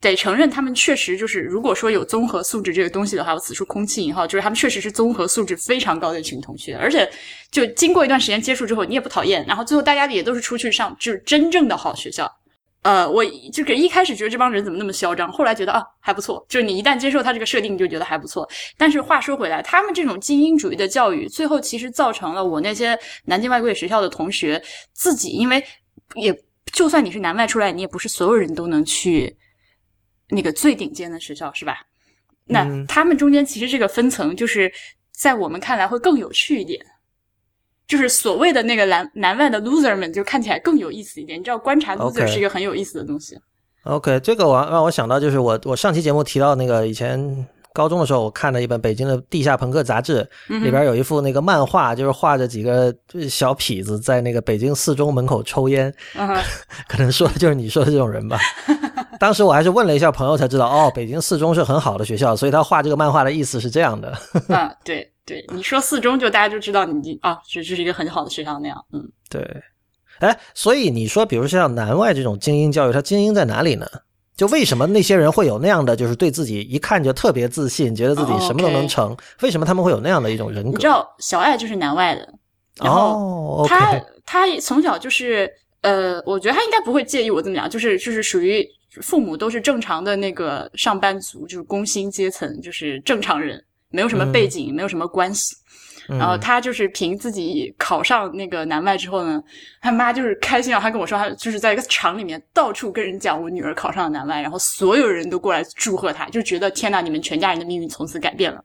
[0.00, 7.06] 得承认，他们确实就是，如果说有综合素质这个东西的话，我此处空气引号，就是他们确实是综合素质非常高的一群同学，而且
[7.50, 12.30] 就经过一段时间接触之后，你也不讨厌，然后最后大家也都是出去上就是真正的好学校。
[12.82, 18.48] 呃，我就是一开始觉得这帮人怎么那么嚣张，后来觉得啊还不错，就是你一旦接受他这个设定，你就觉得还不错。
[18.78, 24.62] 但是话说回来，他们这种精英主义的教育，最后其实造成了我那些南京外国语学校的同学
[24.94, 25.62] 自己，因为
[26.14, 26.34] 也
[26.72, 29.36] 就算你是南外出来，你也不是所有人都能去。
[30.30, 31.76] 那个最顶尖的学校是吧？
[32.46, 34.72] 那他们中间其实这个分层，就是
[35.12, 36.84] 在我们看来会更有趣一点，
[37.86, 41.38] 就是所谓的那个南南外的 loser 们，就看起来更有意思一点。
[41.38, 43.38] 你知道，观察 loser 是一个很有意思的东西。
[43.84, 47.46] OK，这个我让我想到就是我我上期节目提到那个以前。
[47.72, 52.92] 高中的时候，我看了一本北京的地下朋克杂志，里边有一幅那个漫画，就是画着几个
[53.30, 55.94] 小痞子在那个北京四中门口抽烟，
[56.88, 58.40] 可能说的就是你说的这种人吧。
[59.20, 64.08] 当时我还是问了一下朋友才知道，哦，北京四中是很好的学校，所以他画这个漫画的意思是这样的。
[64.48, 68.82] 啊，对对，你说四中就大家就知道你啊，这这是一个很好的学校那样。
[68.94, 69.46] 嗯，对。
[70.20, 73.86] 哎，所以你说，比如像南外这种精英教育，它精英在哪里呢？
[74.36, 79.14] 就为什么那些人会有那样的，就是对自己一看就特别自信，觉得自己什么都能成？
[79.42, 80.70] 为什么他们会有那样的一种人格？
[80.70, 82.26] 你知道小爱就是南外的，
[82.82, 85.50] 然后他他从小就是
[85.82, 88.66] 呃，我觉得他应该不会介意我这么讲，就是就是属于
[89.02, 95.56] 父母都是正常的那个上班族，就是工薪阶层，就是正常人，没有什么背景，没有什么关系。
[96.08, 99.40] 然后他就是凭自己考上那个南外之后呢，
[99.80, 108.64] 他妈就是开心啊，他跟我说，他就是在一个厂里面到处跟人讲我女儿考上了南外，然后所有人都过来祝贺他，就觉得天呐，你们全家人的命运从此改变了。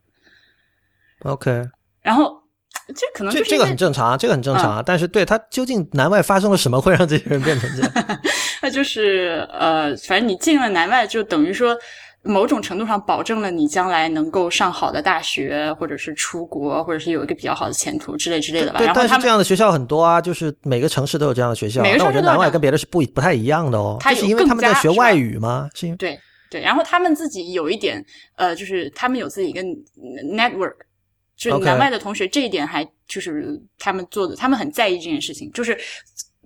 [1.20, 1.62] OK，
[2.02, 2.42] 然后
[2.96, 7.92] 这可能这这个很正常啊，这个很正常啊，但是对他究竟南外发生了什么，会让这些人变成这样？
[8.66, 11.78] 那就是呃，反正你进了南外，就等于说。
[12.28, 18.80] 某种程度上保证了你将来能够上好的大学，或者是出国，或者是有一个比较好的前途之类之类的吧。
[18.80, 21.84] 对，但是这样的学校很多啊，就是每个城市都有这样的学校。
[21.84, 24.00] 那我觉得南外跟别的是不不太一样的哦。
[24.16, 25.70] 是因为他们在学外语吗？
[25.76, 28.04] 是因为对对，然后他们自己有一点
[28.38, 29.62] 呃，就是他们有自己一个
[30.36, 30.78] network，
[31.38, 35.52] 就是南外的同学这一点还就是他们做的，他们很在意这件事情。
[35.52, 35.78] 就是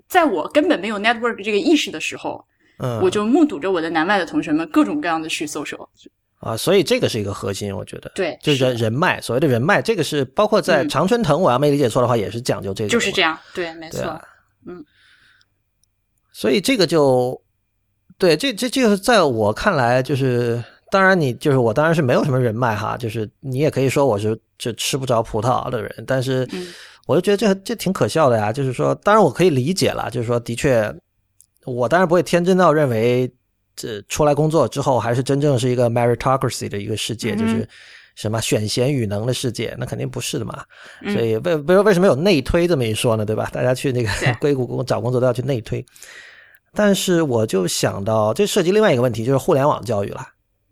[0.10, 2.44] 在我根本没有 network 这个意识的时候。
[2.82, 5.90] 嗯，我就目睹着我的南外的同学们各种各样的去搜索。
[6.40, 8.10] 啊，所以这个是一个核心，我觉得。
[8.16, 14.18] 对，就是人人脉，所谓的人脉，这个是包括在常春藤，我要没理解错的话，也是讲究这个，就是这样，对，没错，
[14.66, 14.82] 嗯，
[16.32, 17.42] 所以这个就
[18.18, 26.48] 对，这这这个在我看来，就是当然你就是我当然是没有什么人脉哈，就是你也可以说我是这吃不着葡萄的人，但是
[27.10, 30.96] 我就觉得这这挺可笑的呀，就是说，当然我可以理解了，就是说的确。
[31.66, 33.28] 我当然不会天真到认为，
[33.76, 37.68] 这出来工作之后还是真正是一个 meritocracy 的一个世界，就是
[38.16, 40.64] 什么选贤与能的世界，那肯定不是的嘛。
[41.12, 43.26] 所以为为为什么有内推这么一说呢？
[43.26, 43.50] 对吧？
[43.52, 45.84] 大家去那个 硅谷工找工作都要去内推。
[46.76, 50.28] 但是我就想到，这涉及另外一个问题，就是互联网教育了。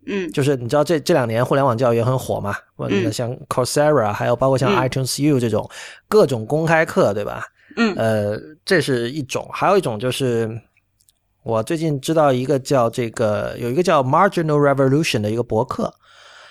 [0.08, 2.56] 嗯，就是你知道这这两年互联网教育也很火嘛？
[2.88, 5.70] 嗯，像 Coursera，还有包括像 iTunes U 这种
[6.08, 7.44] 各种公开课，对吧？
[7.76, 10.60] 嗯，呃，这是一种，还有一种就是。
[11.44, 15.90] 我最近知道一个叫这个有一个叫 Marginal Revolution 的一个博客，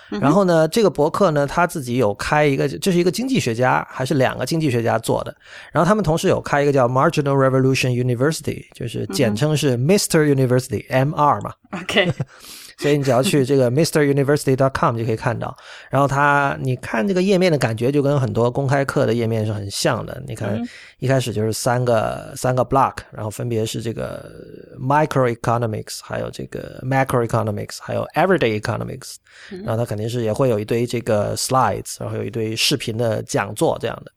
[0.10, 5.36] 然后呢，这个博客呢，他自己有开一个，这是一个经济学家还是两个经济学家做的，
[5.72, 11.54] 然后他们同时有开一个叫 Marginal Revolution University，就是简称是 Mr University MR 嘛。
[11.80, 12.12] OK。
[12.78, 15.58] 所以你只要去这个 MrUniversity.com 就可以看到，
[15.90, 20.22] 然后它你看这个页面的感觉就跟很多公开课的页面是很像的。
[20.28, 20.62] 你看
[21.00, 24.32] 一开始就是三个三个 block，然后分别是这个
[24.80, 29.16] Microeconomics，还有这个 Macroeconomics，还有 Everyday Economics。
[29.64, 34.12] 然后它肯定是也会有一堆这个 slides，然后有一堆视频的讲座这样的。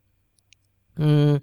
[0.96, 1.40] 嗯。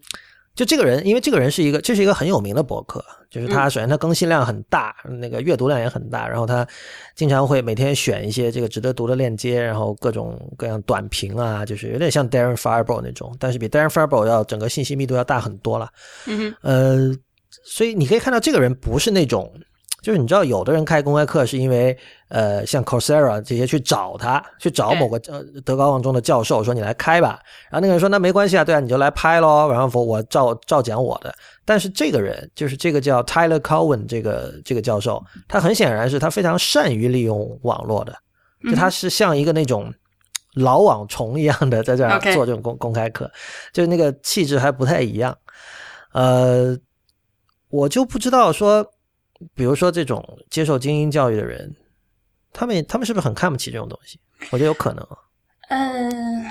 [0.58, 3.06] 就这个人，因为这个人是一个，这是一个很有名的博客。
[3.30, 6.68] 就是他首先他更新量很大，那个阅读量也很大，然后他
[7.14, 15.90] 经常会每天选一些这个值得读的链接，然后各种各样短评啊，就是有点像 Darren Fireball 那种，但是比 Darren Fireball 要整个信息密度要大很多了。
[16.26, 17.16] 嗯呃，
[17.64, 19.54] 所以你可以看到这个人不是那种。
[20.02, 21.98] 就是你知道，有的人开公开课是因为，
[22.30, 31.34] 呃，像 Coursera 这些去找他，去找某个呃德高望重的教授说你来开吧，然后那个人说那没关系啊，对啊，你就来拍喽，然后我照照讲我的。
[31.66, 38.16] 但是这个人就是这个叫 Tyler Cowen 这个这个教授，他很显然是他非常善于利用网络的，
[38.70, 39.92] 就他是像一个那种
[40.54, 43.30] 老网虫一样的在这儿做这种公公开课，
[43.74, 45.36] 就是那个气质还不太一样。
[46.14, 46.78] 呃，
[47.70, 48.88] 我就不知道说。
[49.54, 51.76] 比如说，这种接受精英教育的人，
[52.52, 54.20] 他们他们是不是很看不起这种东西？
[54.52, 55.08] 我觉得有可能。
[55.70, 56.46] 嗯，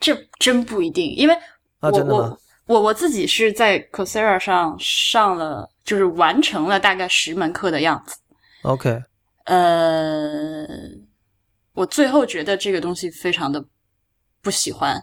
[0.00, 1.34] 这真不一定，因为
[1.80, 2.36] 啊，真的吗？
[2.66, 8.16] 我我自己是在 Coursera 上上了，就是完成了大概十门课的样子。
[8.62, 9.02] OK。
[9.44, 10.66] 呃，
[11.72, 13.64] 我最后觉得这个东西非常的
[14.40, 15.02] 不喜欢。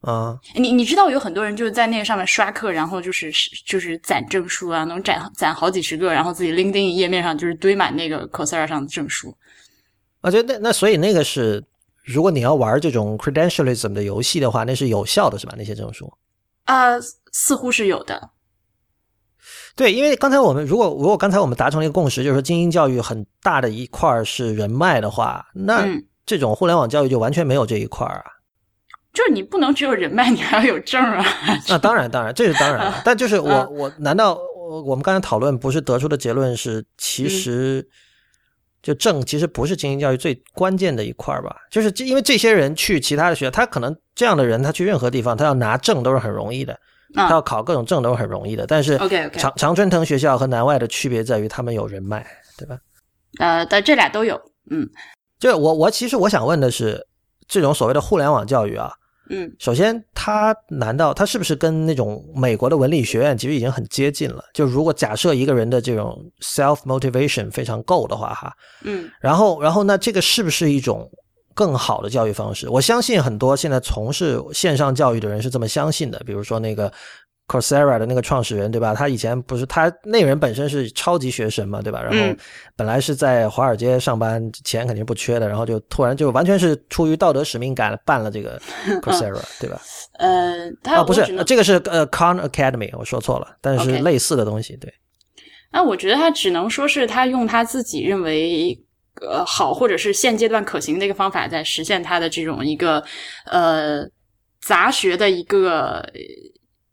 [0.00, 3.30] 啊，你你知道有很多人就是在那个上面刷课，然后就是
[3.66, 9.36] 就是攒证书啊，能攒攒好几十个，然后自己 LinkedIn 页面上就是堆满那个 Coursera 上的证书。
[10.22, 11.62] 我觉得那那所以那个是，
[12.02, 15.54] 如果你要玩这种 credentialism 的游戏的话，那是有效的，是吧？
[15.58, 16.10] 那些证书
[16.64, 16.98] 啊，
[17.32, 18.30] 似乎是有的。
[19.76, 25.86] 对，因为刚才我们如果如果刚才我们达成了一个共识，就是说精英教育很大的一块是人脉的话，那
[26.24, 28.24] 这种互联网教育就完全没有这一块啊。
[29.12, 31.24] 就是你不能只有人脉， 你还要有证 啊！
[31.68, 32.92] 那当然，当然，这是当然。
[33.04, 37.86] 但就是我，我难道我我们刚才讨论不是得出的结论是，其实
[38.82, 41.56] 就证其实不是精英教育最关键的一块吧？
[41.70, 46.78] 就是因为这些人去其他的学校，他可能这样的人，他去任何地方，他要拿证都是很容易的，
[47.14, 48.64] 他要考各种证都是很容易的。
[48.66, 48.96] 但是
[49.36, 52.24] 常常春藤学校和南外的区别在于，他们有人脉，
[52.56, 52.78] 对吧？
[53.38, 54.40] 呃但这俩都有，
[54.70, 54.88] 嗯
[55.38, 57.04] 就我我其实我想问的是，
[57.50, 58.90] 这种所谓的互联网教育啊，
[59.28, 64.44] 嗯首先它难道它是不是跟那种美国的文理学院其实已经很接近了？
[64.54, 71.10] 就如果假设一个人的这种 self motivation 非常够的话，哈，嗯然后然后那这个是不是一种
[71.54, 72.68] 更好的教育方式？
[72.68, 76.92] 我相信很多现在从事线上教育的人是这么相信的，比如说那个。
[77.50, 78.94] Coursera 的那个创始人，对吧？
[78.94, 82.00] 他以前不是他那个人本身是超级学神嘛，对吧？
[82.00, 82.36] 然后嗯
[82.76, 88.56] 本来是在华尔街上班，钱肯定不缺的，然后就突然就完全是出于道德使命感办了这个
[89.02, 89.80] Coursera，对吧？
[90.18, 94.92] 呃，他啊，不是这个是呃 Khan Academy，我说错了，但是类似的东西，对。
[95.72, 98.76] 那我觉得他只能说是他用他自己认为
[99.20, 103.02] 呃好或者是现阶段可行的一个方法，在实现他的这种一个
[103.46, 104.04] 呃
[104.60, 106.10] 杂学的一个，呃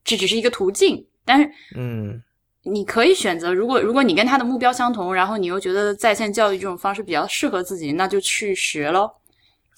[0.08, 1.06] 这只是一个途径。
[1.24, 2.24] 但是嗯
[2.64, 9.10] 你可以选择，如果如果你跟他的目标相同，然后你又觉得在线教育这种方式比较适合自己，那就去学喽。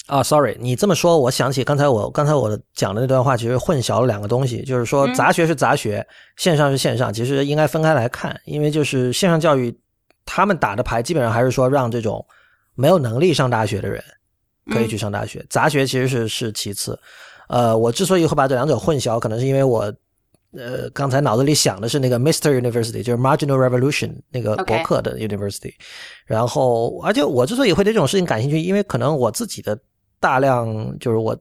[0.08, 6.04] 啊，sorry，你这么说，我想起刚才我刚才我讲的那段话，其实混淆了两个东西，就是说嗯杂学是杂学，
[6.38, 9.76] 线上是线上，其实应该分开来看，因为就是线上教育，
[10.26, 12.26] 他们打的牌基本上还是说让这种
[12.74, 14.04] 没有能力上大学的人
[14.72, 17.00] 可以去上大学，杂学其实是是其次。
[17.50, 19.94] 呃，我之所以会把这两者混淆，可能是因为我。
[20.58, 25.74] 呃，刚才脑子里想的是那个 Mister University，就是 Marginal Revolution 那个博客的 University，
[26.26, 29.78] 然后，而且我之所以会对这种事情感兴趣，因为可能我自己的
[30.20, 31.38] 大量就是我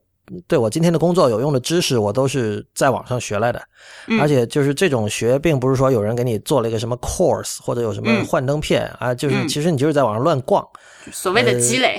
[0.47, 3.63] 对我今天的工作有用的知识，我都是在网上学来的，
[4.09, 4.21] 嗯。
[4.21, 10.63] 而且就是这种学，并不是说有人给你做了一个什么 course 或者有什么嗯幻灯片啊，就是嗯其实你就是在网上乱逛。
[11.11, 11.99] 所谓的呃积累，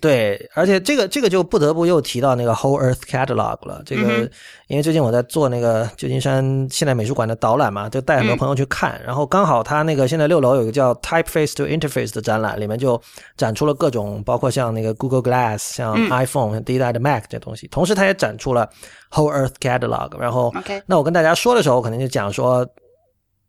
[0.00, 3.82] 对，而且这个这个就不得不又提到那个 Whole Earth Catalog 了。
[3.86, 4.30] 这个、嗯
[4.66, 13.00] 因为最近我在做那个旧金山现代美术馆的导览嘛，就带很多嗯朋友去看，然后刚好他那个现在六楼有一个叫 Typeface to Interface 的展览，里面就
[13.38, 18.68] 展出了各种，包括像那个 Google Glass、像嗯 iPhone、像第一代的 Mac 这东西，同时他也展出了
[19.10, 20.18] Whole Earth Catalog。
[20.18, 22.68] 然后 OK 那我跟大家说的时候，我肯定就讲说。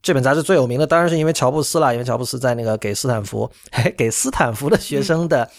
[0.01, 3.49] 这本杂志最有名的当然是因为乔布斯了，因为乔布斯在那个给斯坦福，
[3.97, 5.49] 给斯坦福的学生的，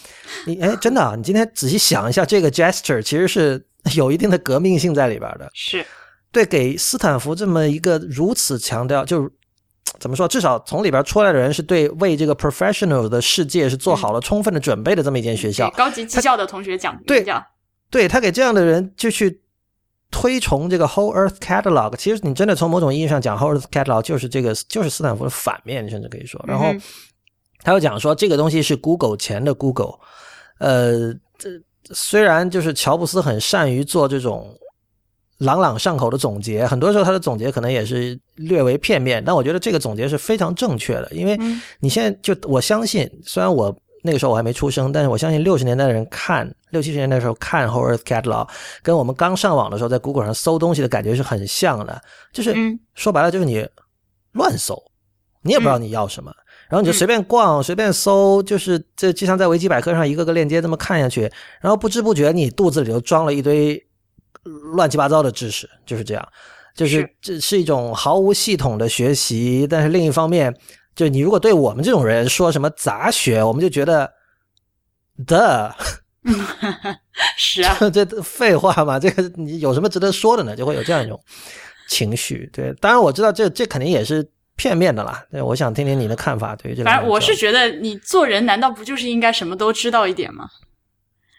[0.47, 3.63] 你哎，真的啊，你今天仔细想一下，这个 gesture 其实是
[3.95, 5.49] 有一定的革命性在里边的。
[5.53, 5.85] 是
[6.31, 9.29] 对，给斯坦福这么一个如此强调，就
[9.99, 15.69] 怎么说，至少从里边出来的人是对为这个 professional 的世界是做好了充分的准备的这么一间学校。
[15.69, 17.25] 给高级技校的同学讲对
[17.91, 19.41] 对他给这样的人就去
[20.11, 26.43] 推崇这个 Whole Earth Catalog，其实你真的从某种意义上讲，Whole Earth Catalog 就是这个就是斯坦福的反面，甚至可以说。
[26.47, 26.67] 然后
[27.63, 29.95] 他又讲说，这个东西是 Google 前的 Google，
[30.59, 31.49] 呃，这
[31.93, 34.55] 虽然就是乔布斯很善于做这种。
[35.41, 48.47] 朗朗上口的总结，很多时候他的总结可能也是略为片面，但我觉得这个总结是非常正确的，因为嗯你现在就我相信，虽然我那个时候我还没出生，但是我相信六十年代的人看六七十年代的时候看 Whole Earth Catalog，
[48.81, 53.67] 跟我们刚上网的时候在 Google 上搜东西的感觉是很像的，就是嗯说白了就是你
[54.31, 54.81] 乱搜，
[55.41, 56.31] 你也不知道你要什么。
[56.69, 61.29] 然后你就随便逛，随便搜，就是这就像在维基百科上一个个链接这么看下去，
[61.59, 63.85] 然后不知不觉你肚子里就装了一堆
[64.73, 66.25] 乱七八糟的知识，就是这样，
[66.73, 69.67] 就是是这是一种毫无系统的学习。
[69.69, 70.55] 但是另一方面，
[70.95, 74.11] 就你如果对我们这种人说什么杂学，我们就觉得
[75.25, 75.75] 的，
[77.37, 80.55] 是啊， 这废话嘛，这个你有什么值得说的呢？
[80.55, 81.19] 就会有这样一种
[81.87, 82.49] 情绪。
[82.53, 85.25] 对，当然我知道这这肯定也是片面的啦。
[85.31, 86.55] 对，我想听听你的看法。
[86.55, 90.49] 对于这个，反正我是觉得你做人难道不就是应该什么都知道一点吗？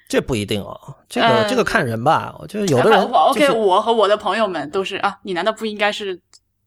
[0.09, 0.79] 这不一定哦，
[1.09, 2.35] 这个、呃这个看人吧。
[2.39, 6.21] 我觉得有的人、OK，我和我的朋友们都是啊，你难道不应该是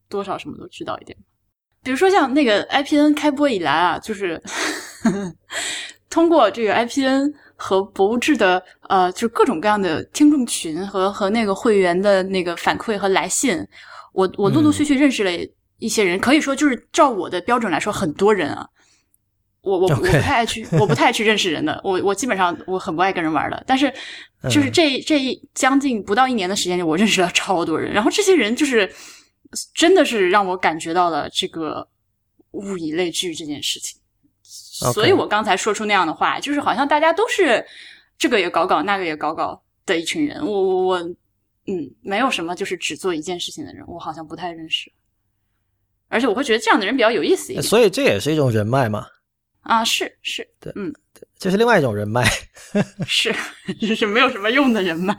[0.08, 1.24] 多少什么都知道一点吗？
[1.86, 4.42] 比如说像那个 IPN 开播以来啊，就是
[6.10, 13.64] 通过这个 IPN 和博物志的呃，就是各种各样的听众群和和那个会员的那个反馈和来信，
[14.12, 15.30] 我我陆陆续续认识了
[15.78, 18.66] 一些人，可以说就是照我的标准来说，很多人啊。
[19.62, 23.64] 我我我不太爱去，我不太爱去认识人的，我我基本上我很不爱跟人玩的。
[23.66, 23.92] 但是
[24.44, 28.88] 就是嗯这这一将近不到一年的时间里，我认识了超多人，然后这些人就是
[29.74, 31.86] 真的是让我感觉到了这个
[32.52, 34.00] 物以类聚这件事情。
[34.42, 37.64] 所以我刚才说出那样的话，就是好像大家都是
[38.18, 40.44] 这个也搞搞，那个也搞搞的一群人。
[40.46, 40.98] 我我我，
[41.66, 44.92] 嗯，没有什么就是只做一件事情的人，我好像不太认识。
[46.08, 49.06] 而且我会觉得这样的人比较有意思一点所以这也是一种人脉嘛，
[49.62, 50.94] 啊，是是对，嗯
[51.38, 52.24] 这是另外一种人脉。
[53.08, 53.34] 是，
[53.80, 55.14] 就是没有什么用的人脉。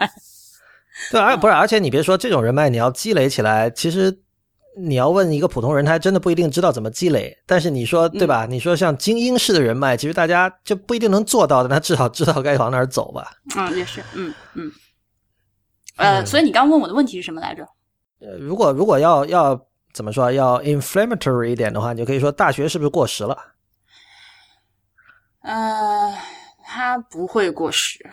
[1.12, 4.18] 对，而不是，而且你别说这种人脉，你要积累起来，其实
[4.80, 7.36] 你要问一个普通人，他还真的不一定知道怎么积累。
[7.46, 8.46] 但是你说对吧？
[8.46, 13.32] 你说像精英式的人脉，其实大家就不一定能做到的，他至少知道该往哪儿走吧。
[13.56, 14.72] 嗯，也是，嗯嗯。
[15.98, 17.64] 呃，所以你刚问我的问题是什么来着？
[18.20, 19.60] 呃，如果如果要要
[19.94, 23.36] 怎么说，要 inflammatory 一点的话，你就可以说大学是不是过时了？
[25.42, 26.14] 呃，
[26.64, 28.06] 它不会过时，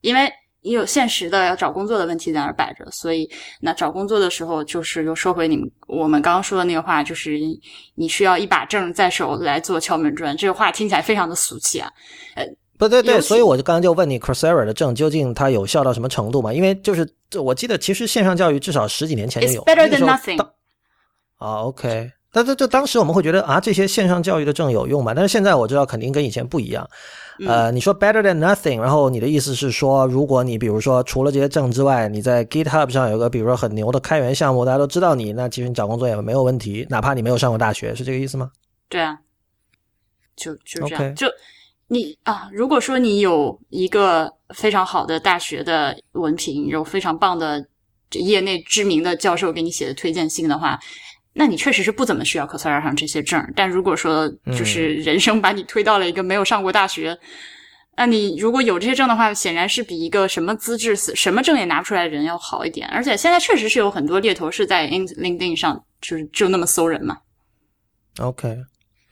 [0.00, 0.32] 因为
[0.66, 7.38] 你有现实的要找工作的问题在那儿摆着，所以那找工作的时候，就是又说回你们我们刚刚说的那个话，就是
[7.94, 11.88] 你需要一把证在手来做敲门砖，这个话听起来非常的俗气啊，
[12.34, 12.44] 呃。
[12.78, 16.52] 不对对，所以我就刚刚就问你，Coursera 的证究竟它有效到什么程度嘛？
[16.52, 17.08] 因为就是
[17.40, 19.64] 我记得，其实线上教育至少十几年前就有。
[19.64, 20.38] Better than nothing。
[21.38, 25.14] 啊，OK，但这这当时我们会觉得啊，这些线上教育的证有用吗？
[25.14, 26.86] 但是现在我知道肯定跟以前不一样。
[27.46, 38.50] 呃，你说 Better than nothing，然后你的意思是说，如果你比如说除了这些证之外，你在 GitHub 上有个比如说很牛的开源项目，大家都知道你，那其实你找工作也没有问题，哪怕你没有上过大学，是这个意思吗？
[38.90, 39.18] 对啊，
[40.36, 41.26] 就就这样就。
[41.88, 47.64] 你啊，如果说你有一个非常好的大学的文凭，有非常棒的
[48.10, 50.76] 业内知名的教授给你写的推荐信的话，
[51.38, 53.52] 那你确实是不怎么需要 Coursera 上这些证。
[53.54, 54.26] 但如果说
[54.56, 57.16] 就是人生把你推到了一个没有上过大学，
[57.96, 62.88] 那你如果有这些证的话，显然是比一个什么资质、什么证也拿不出来的人要好一点。
[62.88, 67.18] 而且现在确实是有很多猎头是在 LinkedIn 上，就是就那么搜人嘛。
[68.18, 68.56] OK。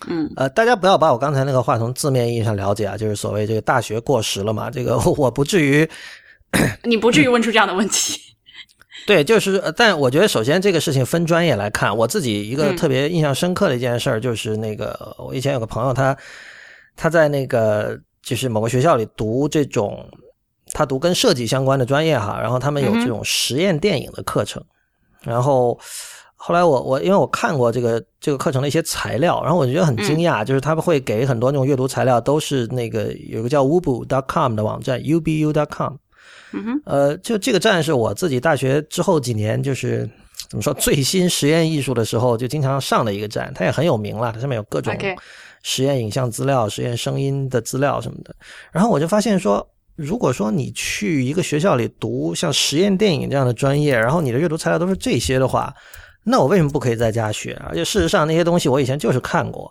[0.07, 5.89] 嗯，呃，大家不要把我刚才那个话从字面意义上了解啊，就是所谓这个大学过时了嘛，这个 我不至于，
[6.83, 8.34] 你不至于问出这样的问题。
[9.07, 16.17] 对，就是，但我觉得首先这个事情分专业来看，我自己一个特别印象深刻的一件事儿，就是那个我以前有个朋友，他
[16.97, 20.07] 他在那个就是某个学校里读这种，
[20.73, 24.63] 他读跟设计相关的专业哈，然后他们有这种实验电影的课程，
[25.23, 25.79] 然后。
[26.47, 35.95] 后来我我因为我看过这个这个课程的一些材料，然后我觉得很惊讶，就是他们会给很多那种阅读材料，都是那个有个叫 ubu.com 的网站，ubu.com。
[36.85, 40.09] 呃，就这个站是我自己大学之后几年就是
[40.49, 44.95] 怎么说最新实验艺术的时候就经常上的一个站，它也很有名了，它上面有各种
[45.63, 48.35] 实验影像资料、实验声音的资料什么的。
[48.71, 55.75] 然后我就发现说，如果说你去一个学校里读像实验电影这样的专业，然后你的阅读材料都是这些的话。
[56.27, 57.53] 那我为什么不可以在家学？
[57.69, 59.71] 而且事实上，那些东西我以前就是看过，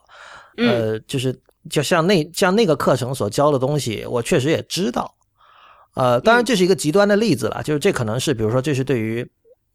[0.58, 1.36] 呃，就是
[1.68, 5.12] 就像那像那个课程所教的东西，我确实也知道。
[5.96, 9.30] 呃，当然这是一个极端的例子了，就是这可能是比如说这是对于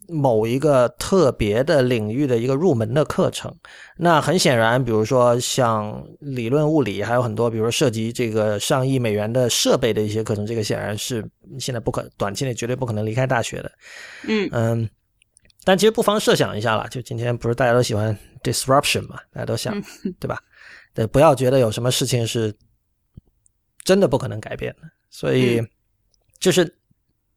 [0.08, 3.54] 某一个特别的领域的一个入门的课程。
[3.96, 11.24] 那很显然，比如说像理论物理，还有很多比如说涉及这个上亿美元的设备的一些课程，这个显然是
[11.58, 13.72] 现在不可短期内绝对不可能离开大学的。
[14.26, 14.90] 嗯嗯。
[15.64, 19.18] 但其实不妨设想一下了，就今天不是大家都喜欢 disruption 嘛？
[19.34, 19.78] 大家都想，
[20.18, 20.40] 对吧？
[20.94, 22.54] 对，不要觉得有什么事情是
[23.84, 24.88] 真的不可能改变的。
[25.10, 25.60] 所以，
[26.40, 26.76] 就是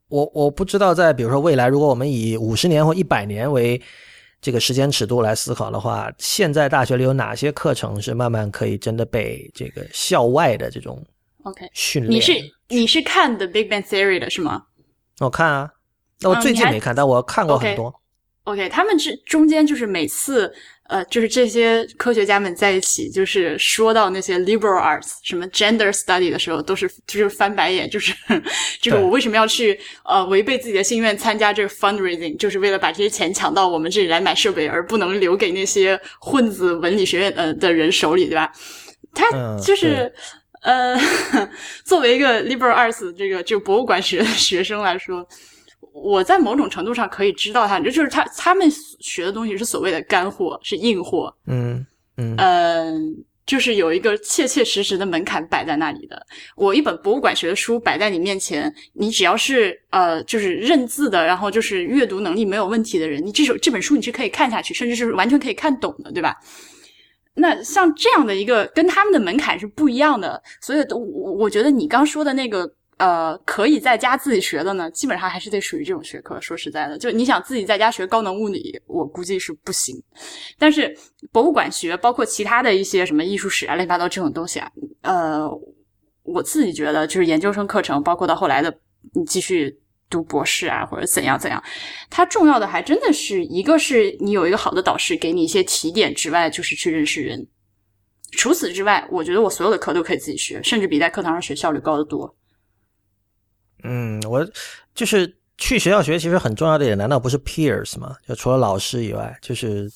[0.08, 3.80] 我我不知道，在比如说未来，如果我们以五十年或一百年为
[4.40, 11.04] 这个时间尺度来思考的话，现在大学里有哪些课程是慢慢可以真的被这个校外的这种
[11.44, 12.12] OK 训练？
[12.14, 12.32] 你是
[12.68, 14.64] 你是看 The Big Bang Theory 的是吗？
[15.20, 15.70] 我看啊，
[16.20, 18.01] 那我最近没看，但我看过很多。
[18.44, 20.52] OK，他们这中间就是每次，
[20.88, 28.12] 呃，就是这些科学家们在一起，就是说到那些 liberal arts 什么 gender study 的时候，都是就是翻白眼，就是
[28.82, 38.50] 就是我为什么要去呃违背自己的心愿参加这个 fundraising，就是为了把这些钱抢到我们这里来买设备，而不能留给那些混子文理学院呃的人手里，对吧？
[39.14, 39.24] 他
[39.58, 40.12] 就是
[40.62, 40.98] 呃，
[41.86, 45.24] 作为一个 liberal arts 这个就博物馆学的学生来说。
[45.92, 48.66] 我在某种程度上可以知道他，这就是他他们
[48.98, 51.34] 学的东西是所谓的干货，是硬货。
[51.46, 51.86] 嗯
[52.16, 56.26] 嗯嗯，就是有一个切切实实的门槛摆在那里的。
[56.56, 66.36] 我一本博物馆学的书摆在你面前，你只要是呃，就是认字的，然后就是阅读能力没有问题的人，你这首这本书你是可以看下去，甚至是完全可以看懂的，对吧？
[67.34, 70.98] 那像这样的一个跟他们的门槛是不一样的，所以我
[71.32, 72.72] 我觉得你刚说的那个。
[73.02, 76.40] 呃，可以在家自己学的呢，基本上还是得属于这种学科。
[76.40, 80.00] 说实在的，就你想自己在家学高能物理，我估计是不行。
[80.56, 80.96] 但是
[81.32, 85.50] 博物馆学，包括其他的一些什么艺术史啊、乱七八糟这种东西啊，呃，
[86.22, 88.72] 我自己觉得就是研究生课程，包括到后来的
[89.14, 89.76] 你继续
[90.08, 91.60] 读博士啊，或者怎样怎样，
[92.08, 97.44] 它重要的还真的是一个是你有一个好的导师给你一些提点之外，就是去认识人。
[98.38, 102.32] 除此之外，我觉得我所有的课都可以自己学，甚至比在课堂上学效率高得多。
[103.82, 104.46] 嗯，我
[104.94, 108.16] 就是去学校学其实很重要的一点，难道不是 peers 吗？
[108.26, 109.90] 就除了老师以外，就是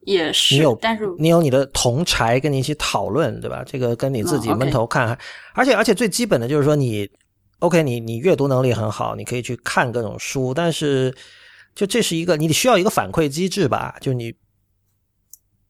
[0.00, 3.62] 也是，你有但是你有你的同柴跟你一起讨论，对吧？
[3.66, 5.18] 这个跟你自己闷头看，
[5.54, 7.08] 而且而且最基本的就是说你
[7.58, 11.14] ，OK，你你阅读能力很好，你可以去看各种书，但是
[11.74, 13.96] 就这是一个你需要一个反馈机制吧？
[14.00, 14.34] 就你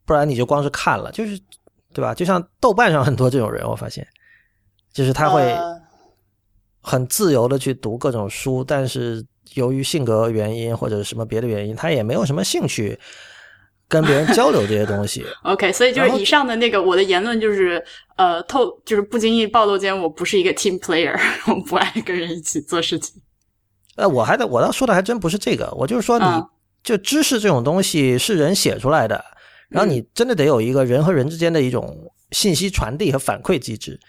[0.05, 1.39] 不然你就光是看了，就是
[1.93, 2.15] 对吧？
[2.15, 4.07] 就像豆瓣上很多这种人，我发现
[4.93, 5.81] 就是他会呃
[6.89, 9.23] 很自由的去读各种书，但是
[9.53, 12.99] 由于性格原因或者什么别的原因，他也没有什么兴趣
[13.87, 15.23] 跟别人交流这些东西。
[15.45, 17.85] OK，所以就是以上的那个我的言论就是
[18.17, 21.15] 呃透就是不经意暴露间我不是一个 team player，
[21.47, 23.21] 我不爱跟人一起做事情。
[23.97, 26.49] 呃，我还得我倒说的还真不是这个，我就是说你嗯
[26.83, 29.23] 就知识这种东西是人写出来的，
[29.69, 34.01] 然后你真的得有一个人和人之间的一种信息传递和反馈机制，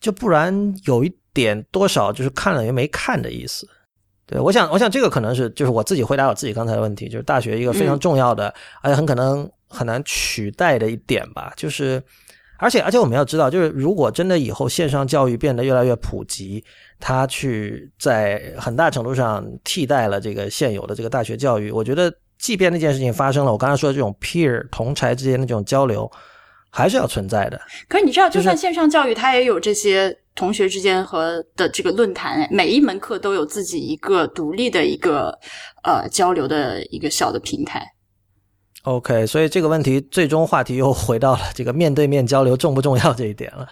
[0.00, 3.68] 就不然有一点多少就是看了也没看的意思。
[4.26, 12.02] 对，我想，我想这个可能是就是我自己回答我自己刚才的问题，就是大学一个非常重要的，而且很可能很难取代的一点吧，就是。
[12.62, 16.62] 而且而且我们要知道，就是如果真的以后线上教育变得越来越普及，
[16.98, 26.10] 它去在很大程度上替代了这个现有的这个大学教育，我觉得即便那件事情发生了，我刚才说的这种 peer 同才之间的这种交流，
[26.70, 27.60] 还是要存在的。
[27.88, 35.36] 可是你知道，就算线上教育，它也有这些同学之间和的这个论坛，哎每一门课都有自己一个独立的一个
[35.84, 37.86] 呃交流的一个小的平台。
[38.84, 43.68] OK，所以这个问题最终话题又回到了这个面对面交流重不重要这一点了。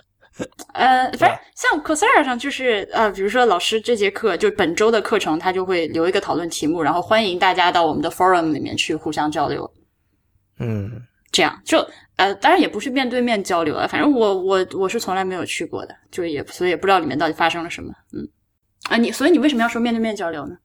[0.75, 9.69] 呃， 反正像 Coursera 上就是呃，比如说老师这节课就本周的课程，他就会留一个讨论题目，然后欢迎大家到我们的 forum 里面去互相交流。
[10.61, 11.79] 嗯，这样就
[12.19, 17.93] 呃，当然也不是面对面交流啊，反正我我我是从来没有去过的，就也所以也不知道里面到底发生了什么。
[18.13, 18.29] 嗯，
[18.91, 20.57] 啊，你所以你为什么要说面对面交流呢？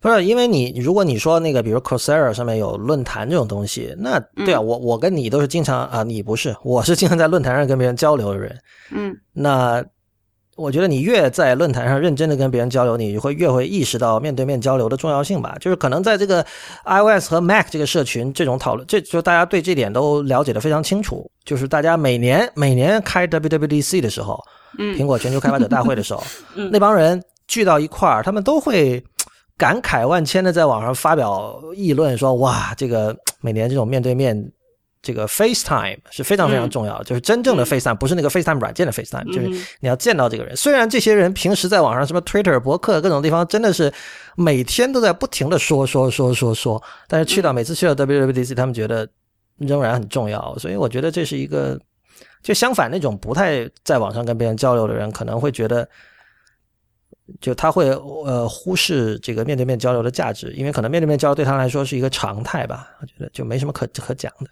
[0.00, 8.58] 不是，因为你如果你说那个，比如 Coursera 上面有论坛这种东西，那对啊，我我跟你都是经常啊，你不是，我是经常在论坛上跟别人交流的人。
[8.90, 9.84] 嗯那
[10.62, 15.56] 我觉得你越在论坛上认真的跟别人交流，你会越会意识到面对面交流的重要性吧。
[15.60, 16.44] 就是可能在这个
[16.84, 21.28] iOS 和 Mac 这个社群，这种讨论，这就大家对这点都了解的非常清楚。
[21.44, 24.40] 就是大家每年每年开 WWDC 的时候，
[24.78, 26.22] 嗯苹果全球开发者大会的时候，
[26.54, 29.02] 嗯那帮人聚到一块儿，他们都会
[29.58, 34.52] 感慨万千的在网上发表议论，说哇，这个每年这种面对面。
[35.02, 40.56] 这个 FaceTime 是非常非常嗯重要的，就是真正的嗯 FaceTime，不是那个 FaceTime 软件的 FaceTime，、就是嗯你要见到这个人。
[40.56, 43.92] 虽然这些人平时在网上什么 Twitter、博客各种地方真的是
[44.36, 49.08] 每天都在不停的说说说说说，但是去到每次去到 WWDC，他们觉得
[49.58, 50.56] 仍然很重要。
[50.58, 51.78] 所以我觉得这是一个，
[52.42, 55.88] 就相反那种不太在网上跟别人交流的人，可能会觉得。
[57.40, 64.50] 就他会呃忽视这个面对面交流的价值，因为可能面对面交流对他来说是一个常态吧，我觉得就没什么可可讲的。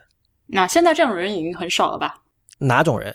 [0.52, 2.22] 那现在这种人已经很少了吧？
[2.58, 3.14] 哪种人？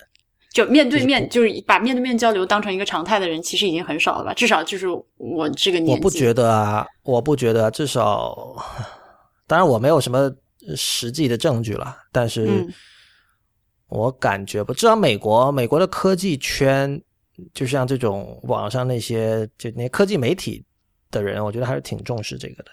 [0.52, 4.34] 就面对面，就就是把面对面交流当成一个常态的人，其实已经很少了吧？
[4.34, 8.56] 至少就是我这个年纪，我不觉得啊，我不觉得啊，至少，
[9.48, 10.32] 当然我没有什么
[10.78, 12.74] 实际的证据了，但是嗯
[13.90, 17.00] 我感觉不，至少美国美国的科技圈，
[17.54, 20.66] 就像这种网上那些就那些科技媒体
[21.12, 22.72] 的人，我觉得还是挺重视这个的。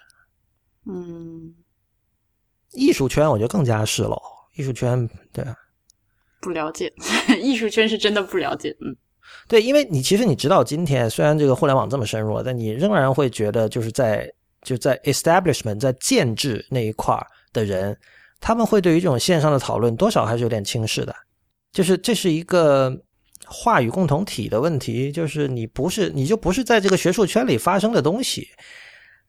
[0.86, 1.52] 嗯，
[2.70, 4.16] 艺术圈我觉得更加是喽，
[4.57, 5.55] 艺术圈对啊
[6.40, 6.92] 不了解，
[7.40, 8.76] 艺术圈是真的不了解。
[8.80, 8.96] 嗯
[9.48, 14.30] 对，因为你其实你直到今天，虽然这个互联网这么深入了，但你仍然会觉得就是在
[14.62, 17.96] 就在 establishment 在建制那一块儿的人，
[18.40, 21.14] 他们会对于这种线上的讨论多少还是有点轻视的，
[21.72, 22.94] 就是这是一个
[23.46, 28.48] 话语共同体的问题，就是你不是你就不是在这个学术圈里发生的东西。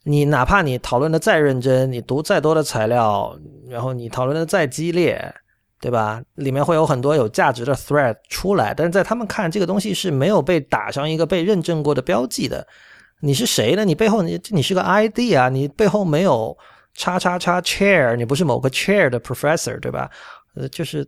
[0.04, 3.38] 你哪怕你讨论的再认真，你读再多的材料，
[3.70, 5.34] 然后你讨论的再激烈，
[5.80, 6.22] 对吧？
[6.36, 12.66] 里面会有很多有价值的 thread 出来，但是在他们看，这个东西是没有被打上一个被认证过的标记的。
[13.22, 13.86] 你是谁呢？
[13.86, 16.58] 你背后你你是个 ID 啊，你背后没有
[16.96, 20.10] 叉叉叉 chair，你不是某个 chair 的 professor，对吧？
[20.56, 21.08] 呃，就是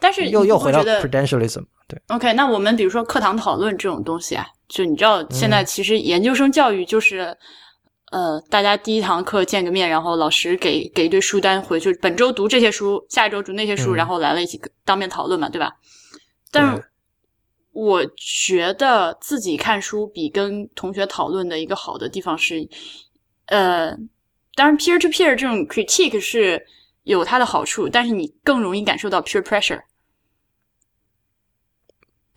[0.00, 7.36] 但是又又回到你不会觉得 credentialism，对，OK，那我们比如说课堂讨论这种东西啊，就你知道现嗯在其实研究生教育就是，
[8.12, 15.76] 呃，大家第一堂课见个面，然后老师给给一堆书单回去，本周读这些书，下一周读那些书，嗯然后来了一起当面讨论嘛，对吧？
[16.52, 16.84] 但是
[17.72, 22.68] 我觉得自己看书比跟同学讨论的一个好的地方是，
[23.46, 23.90] 呃，
[24.54, 26.64] 当然 peer to peer 这种 critique 是
[27.02, 29.82] 有它的好处，但是你更容易感受到 peer pressure。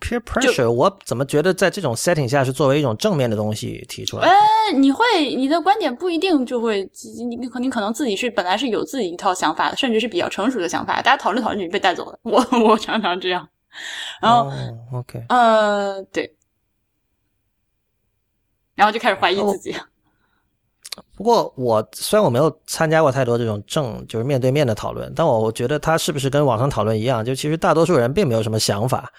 [0.00, 4.28] Peer pressure，我怎么觉得在这种 setting 下是作为一种正面的东西提出来？
[4.28, 4.34] 呃，
[4.74, 5.04] 你会
[5.36, 6.88] 你的观点不一定就会，
[7.18, 12.18] 你你可你可能自己是本来是有自己一套想法的，甚至是比较成熟的想法，大家讨论讨论就被带走了。
[12.24, 13.48] 我我常常这样，
[14.20, 16.34] 然后、哦、OK，呃对，
[18.74, 19.76] 然后就开始怀疑自己。
[21.16, 29.12] 不过我虽然我没有参加过太多这种正就是面对面的讨论，但我我觉得他是不是跟网上讨论一样，就其实大多数人并没有什么想法。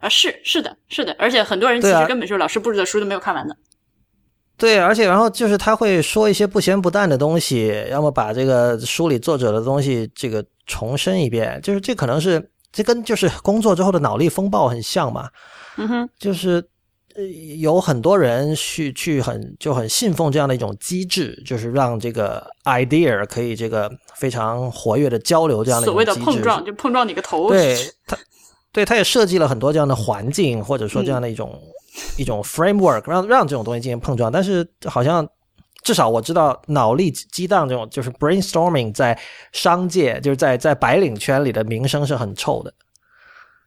[0.00, 3.56] 啊，是是的，是的，而且很多人其实根本就是老师布置的书都没有看完的。
[4.56, 15.30] 对，而且然后就是他会说一些不咸不淡的东西，要么把这个书里作者的东西这个重申一遍，就是这可能是这跟就是工作之后的脑力风暴很像嘛，
[15.78, 16.62] 嗯哼，就是
[17.14, 17.22] 呃
[17.58, 27.48] 有很多人去去很就很信奉这样的一种机制，就是让这个 idea 可以这个非常活跃的交流这样的一所谓的碰撞就碰撞你个头。
[27.48, 27.76] 对
[28.06, 28.14] 他，
[28.72, 31.60] 对他也设计了很多这样的环境，或者说这样的一种、
[32.16, 34.30] 一种 framework，让让这种东西进行碰撞。
[34.30, 35.28] 但是好像
[35.82, 39.18] 至少我知道，脑力激荡这种就是 brainstorming 在
[39.52, 42.72] 商界，就是在在白领圈里的名声是很臭的。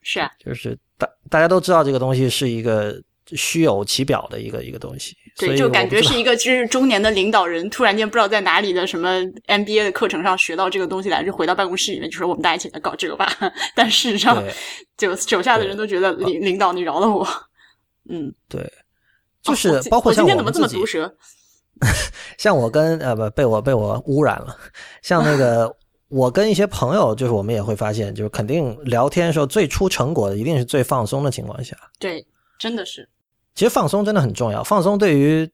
[0.01, 13.27] 是啊，就是大大家都知道这个东西是一个虚有其表的一个一个东西，所对，就感觉是一个就是中年的领导人，突然间不知道在哪里的什么 MBA 的课程上学到这个东西来，就回到办公室里面就说我们大家一起来搞这个吧。
[13.75, 14.43] 但事实上，
[14.95, 17.27] 就手下的人都觉得领领导你饶了我。
[18.09, 18.69] 嗯，对，哦
[19.41, 21.11] 就是包括像我今天怎么这么毒舌？
[22.37, 24.55] 像我跟呃不被我被我污染了，
[25.01, 25.75] 像那个
[26.09, 31.75] 我跟一些朋友，就是我们也会发现，就是肯定聊天的时候最出成果的，一定是最放松的情况下。
[31.97, 32.23] 对，
[32.59, 33.09] 真的是。
[33.55, 35.49] 其实放松真的很重要，放松对于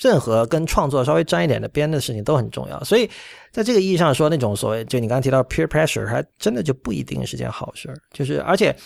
[0.00, 2.82] 任何跟创作稍微沾一点的边的事情都很重要。
[2.84, 3.08] 所以
[3.50, 7.96] 在这个意义上说，那种所谓就你刚刚提到 peer pressure，还真的就不一定是件好事儿。
[8.12, 8.76] 就是而且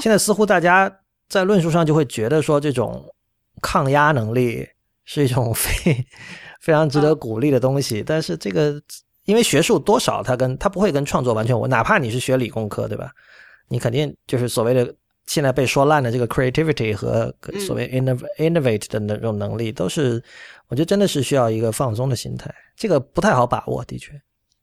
[0.00, 0.90] 现在似乎大家
[1.28, 3.04] 在论述上就会觉得说，这种
[3.60, 4.66] 抗压能力
[5.04, 5.94] 是一种非
[6.62, 8.02] 非常值得鼓励的东西。
[8.06, 8.80] 但是这个
[9.24, 13.10] 因为学术多少它跟它不会跟创作完全无，哪怕你是学理工科，对吧？
[13.68, 14.94] 你肯定就是所谓的
[15.26, 17.34] 现在被说烂的这个 creativity 和
[17.66, 20.22] 所谓 innov innovate 的那种能力，都是
[20.68, 24.20] 我觉得真的是需要一个放松的心态，这个不太好把握，的确。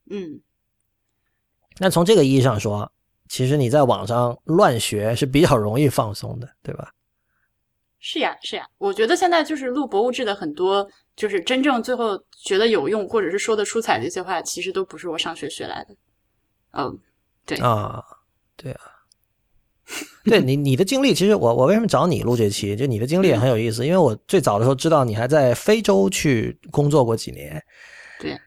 [0.09, 0.41] 嗯，
[1.77, 2.91] 那从这个意义上说，
[3.27, 6.91] 其实你在网上乱学是比较容易放松的，对吧？
[7.99, 8.67] 是呀，是呀。
[8.77, 15.95] 我觉得现在就是录博物志的很多，就是真正最后觉得有用或者是说的出彩的一些话，其实都不是我上学学来的。
[16.71, 16.97] 嗯，
[17.45, 18.03] 对啊，
[18.55, 18.81] 对啊，
[20.25, 22.75] 对你你的经历，其实我我为什么找你录这期？
[22.75, 27.61] 就你的经历也很有意思，因为我最早的时候知道你还在非洲去工作过几年。
[28.21, 28.37] 对，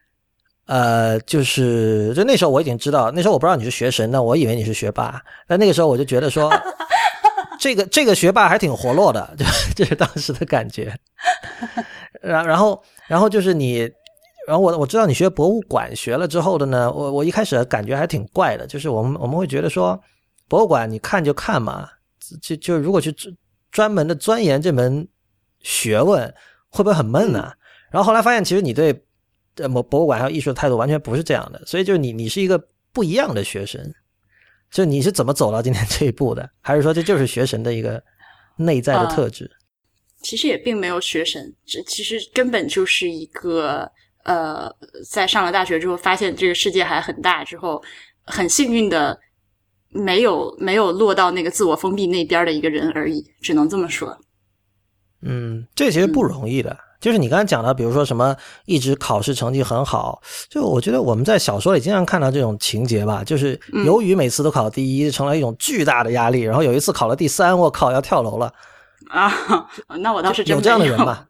[0.66, 5.20] 呃，就是就那时候我已经知道，那时候我不知道你是学神的，我以为你是学霸。
[5.48, 6.52] 但那个时候我就觉得说，
[7.58, 10.94] 这个这个学霸还挺活络的，就这是当时的感觉。
[12.22, 13.78] 然然后然后就是你，
[14.46, 20.00] 然后我我知道你学博物馆学了之后的呢，我我一开始感觉还挺怪的，就是我们我们会觉得说，
[20.52, 21.88] 博物馆你看就看嘛，
[22.42, 23.34] 就就如果去专
[23.70, 25.08] 专门的钻研这门
[25.60, 26.28] 学问，
[26.68, 27.50] 会不会很闷呢、
[27.90, 29.02] 然后后来发现，其实你对
[29.56, 33.80] 呃博博物馆还有艺术的态度完全不是这样的，所以就是你你是一个不一样的学生，
[34.70, 36.46] 就你是怎么走到今天这一步的？
[36.60, 38.02] 还是说这就是学神的一个
[38.56, 39.50] 内在的特质？
[40.20, 43.90] 其实也并没有学神，这其实根本就是一个
[44.24, 44.70] 呃，
[45.10, 47.82] 在上了大学之后，发现这个世界还很大之后，
[48.26, 49.18] 很幸运的
[49.92, 54.18] 没有没有落到那个自我封闭那边的一个人而已，只能这么说。
[55.22, 56.76] 嗯，这其实不容易的。
[57.00, 68.52] 就是你刚才讲的，比如说什么一直考试成绩很好，就我觉得我们在小说里经常看到这种情节吧，就是由于每次都考第一，成了一种巨大的压力，然后有一次考了第三，我靠，要跳楼了。
[69.10, 69.32] 啊，
[69.98, 71.26] 那我倒是真有这样的人吧？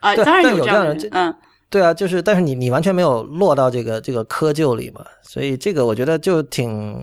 [0.00, 1.34] 啊，当然有这样的这样的人嗯，
[1.70, 6.94] 对啊，就是但是你你完全没有落到这个这个窠臼里嘛，所以这个我觉得就挺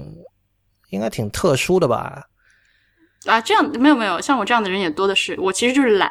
[0.91, 2.23] 应该挺特殊的吧。
[3.25, 5.35] 啊，这样没有没有，像我这样的人也多的是。
[5.39, 6.09] 我其实就是懒，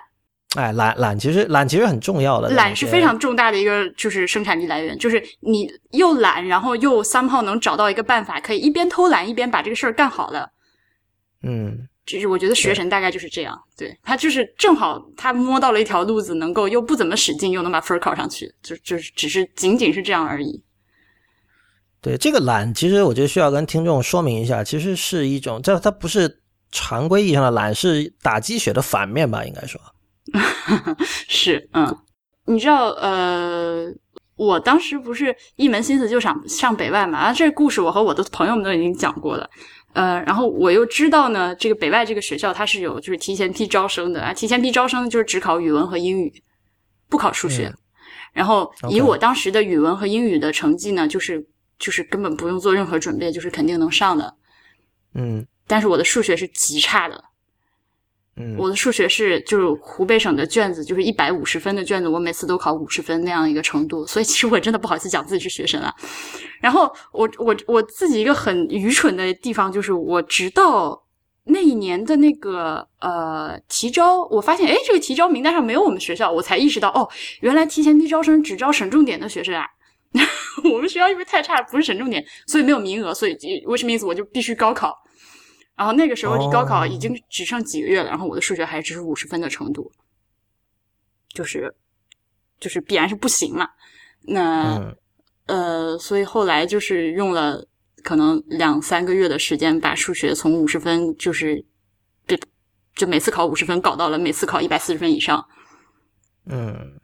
[0.57, 10.51] 哎，懒懒其实懒其实很重要的，懒是非常重大的一个就是生产力来源，就是你又懒，然后又 somehow 能找到一个办法，可以一边偷懒一边把这个事儿干好了。
[11.43, 11.87] 嗯。
[12.07, 20.61] 就是我觉得学神大概就是这样，对他就是正好他摸到了一条路子，能够又不怎么使劲，又能把分儿考上去，就就是只是仅仅是这样而已。
[22.03, 26.41] 对这个懒，其实我觉得需要跟听众说明一下，其实是一种，这它不是
[26.73, 29.45] 常规意义上的懒，是打鸡血的反面吧？
[29.45, 29.81] 应该说，
[31.29, 31.95] 是，嗯，
[32.47, 33.87] 你知道，呃，
[34.37, 39.49] 我当时不是一门心思就想上北外嘛，啊，这个故事我和我的朋友们都已经讲过了。
[39.93, 46.33] 呃，然后我又知道呢，这个北外这个学校它是有就是提前批招生的啊，提前批招生就是只考语文和英语，
[47.09, 47.75] 不考数学。
[48.33, 51.45] 然后以我当时的语文和英语的成绩呢，就是
[51.81, 54.33] 就是根本不用做任何准备，就是肯定能上的。
[55.15, 57.25] 嗯，但是我的数学是极差的。
[58.37, 64.07] 嗯，我的数学是就是湖北省的卷子，就是一百五十分的卷子，我每次都考五十分那样一个程度。
[64.07, 65.93] 所以其实我真的不好意思讲自己是学生啊。
[66.61, 71.03] 然后我我我自己一个很愚蠢的地方就是，我直到
[71.45, 77.09] 那一年的那个呃提招，我发现哎这个提招名单上没有我们学校，我才意识到哦，
[77.41, 79.67] 原来提前批招生只招省重点的学生啊。
[80.65, 83.35] 我们学校因为太差，不是省重点，所以没有名额，所以
[83.67, 84.97] which means 我就必须高考。
[85.77, 89.91] 然后那个时候离高考已经只剩几个月了，然后我的数学还只是五十分的程度，
[91.33, 91.75] 就是
[92.59, 93.67] 就是必然是不行嘛。
[94.23, 94.95] 那
[95.47, 97.67] 呃，所以后来就是用了
[98.03, 101.65] 可能两三个月的时间，把数学从五十分就是
[102.27, 102.37] 就
[102.95, 105.43] 就每次考五十分搞到了每次考一百四十分以上。
[106.45, 107.01] 嗯，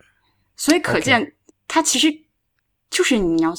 [0.56, 1.34] 所以可见
[1.66, 2.08] 它其实
[2.90, 3.54] 就是你要。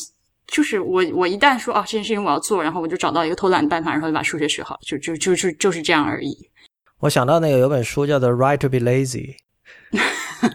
[0.50, 6.38] 就是我，我一旦说啊这件事情我要做，然后我就找到一个偷懒的办法，然后就把数学学好，就就就就就是这样而已。
[7.00, 9.36] 我想到那个有本书叫做《Right to Be Lazy》，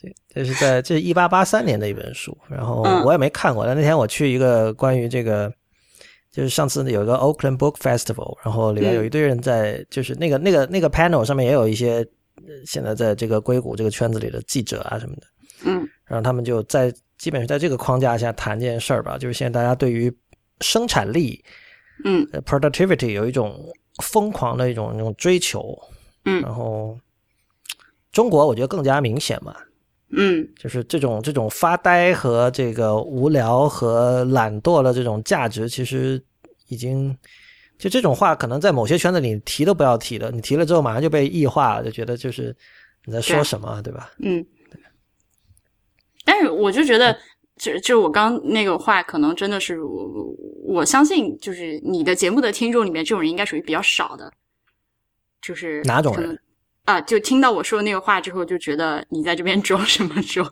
[0.00, 3.66] 这这是在这是一八八三年的一本书，然后我也没看过。
[3.66, 5.52] 但那天我去一个关于这个，
[6.30, 12.06] 就是上次有一个 Oakland Book Festival，然后里面有一堆人在，就是那个那个那个 panel 上面也有一些
[12.64, 15.22] 现在在这个硅谷这个圈子里的记者啊什么的，
[15.64, 16.94] 嗯，然后他们就在。
[17.24, 20.14] 基本是在这个框架下谈这件事儿吧，就是现在大家对于
[20.60, 21.42] 生产力，
[22.04, 23.58] 嗯，productivity 有一种
[24.02, 25.74] 疯狂的一种那种追求，
[26.26, 26.98] 嗯，然后
[28.12, 29.56] 中国我觉得更加明显嘛，
[30.10, 36.22] 嗯，就是这种这种发呆和这个无聊和懒惰的这种价值，其实
[36.68, 37.16] 已经
[37.78, 42.54] 就这种话可能在某些圈子里提都不要提的，你提了之后马上就被异化了，就觉得就是
[43.06, 44.10] 你在说什么，对吧？
[44.18, 44.44] 嗯。
[46.24, 47.16] 但是我就觉得，
[47.56, 54.32] 就就我刚那个话，可能真的是我我相信，就是你的节目的听众里面，这种人应该属于比较少的。
[55.42, 56.40] 就是哪种人
[56.86, 56.98] 啊？
[57.02, 60.50] 就听到我说那个话之后，就觉得你在这边装什么装？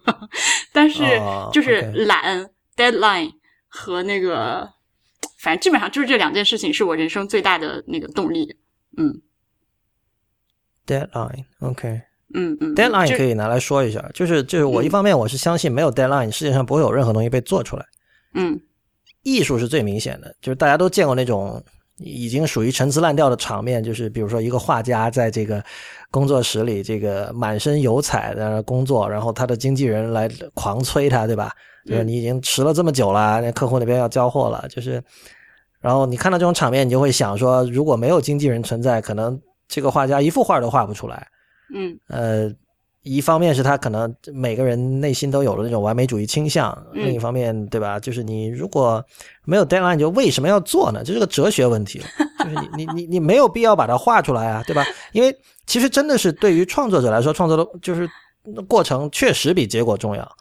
[0.71, 1.03] 但是
[1.51, 3.33] 就是懒、deadline
[3.69, 4.71] 和那个，
[5.39, 8.55] 反正基本上就是这两件事情，是我人生最大的那个动力。
[8.99, 9.23] 嗯
[10.87, 12.03] ，deadline，OK。
[12.35, 17.85] 嗯嗯，deadline 可以拿来说一下，就是就是我一方面我是相信没有 deadline 世界上不会有任何东西被做出来。
[18.35, 18.59] 嗯，
[19.23, 21.63] 艺术是最明显的，就是大家都见过那种
[21.99, 25.63] 已经属于陈词滥调的场面，就是比如说一个画家在这个
[26.11, 31.53] 工作室里这个满身油彩在那工作，然后他的经纪人来狂催他，对吧？
[31.85, 35.03] 就是你已经迟了这么久了，那客户那边要交货了，就是，
[35.81, 41.27] 然后你看到这种场面，你就会想说，如果没有经纪人存在，可能这个画家一幅画都画不出来。
[41.71, 42.53] 嗯，呃，
[43.03, 47.99] 一方面是他可能每个人内心都有了那种完美主义倾向，另一方面，对吧？
[47.99, 49.05] 就是你如果
[49.45, 51.03] 没有 deadline，就为什么要做呢？
[51.05, 52.01] 这是个哲学问题，
[52.39, 54.85] 就是你你你你没有必要把它画出来啊，对吧？
[55.13, 55.37] 因为
[55.67, 58.09] 其实真的是对于创作者来说，创作的就是
[58.69, 60.37] 过程确实比结果重要。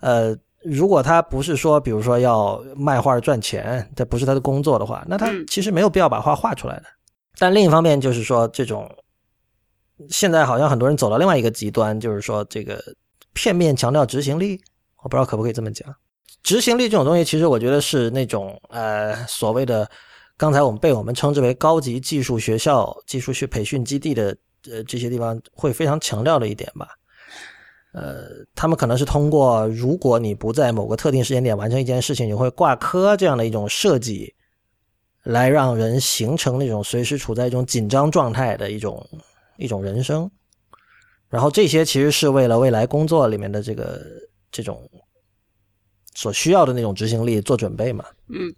[0.00, 6.84] 呃，如果他不是说，比如说要卖画赚钱，这不是他的工作的话，那他其实没有必要把画画出来的。
[7.38, 8.90] 但另一方面就是说这种。
[10.08, 12.82] 现在好像很多人走到另外一个极端，就是说这个
[13.34, 14.60] 片面强调执行力，
[15.02, 15.94] 我不知道可不可以这么讲。
[16.42, 19.88] 执行力这种东西，其实我觉得是那种呃所谓的
[20.38, 24.34] 刚才我们被我们称之为高级技术学校、技术学培训基地的
[24.70, 26.88] 呃这些地方会非常强调的一点吧。
[27.92, 34.34] 呃，他们可能是通过如果你不在某个特定时间点完成一件事情，你会挂科这样的一种设计，
[35.24, 39.06] 来让人形成那种随时处在一种紧张状态的一种。
[39.60, 40.30] 一种人生，
[41.28, 44.00] 然后这些其实是为了未来工作里面的这个
[44.50, 44.90] 这种
[46.14, 48.04] 所需要的那种执行力做准备嘛。
[48.28, 48.52] 嗯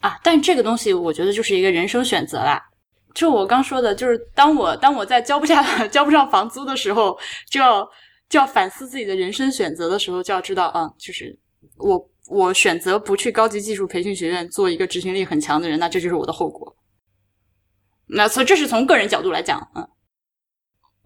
[0.00, 2.62] 啊，但这个东西我觉得就是一个人生选择啦。
[3.14, 7.18] 就我刚说的，就是当我当我在交不下 交不上房租的时候，
[7.50, 7.88] 就要
[8.28, 11.38] 就要反思自己的人生选择的时候，就要知道啊，就是
[11.76, 16.76] 我我选择不去高级技术培训学院做一个执行力很强的人，那这就是我的后果。
[18.06, 19.88] 那所以这是从个人角度来讲，嗯。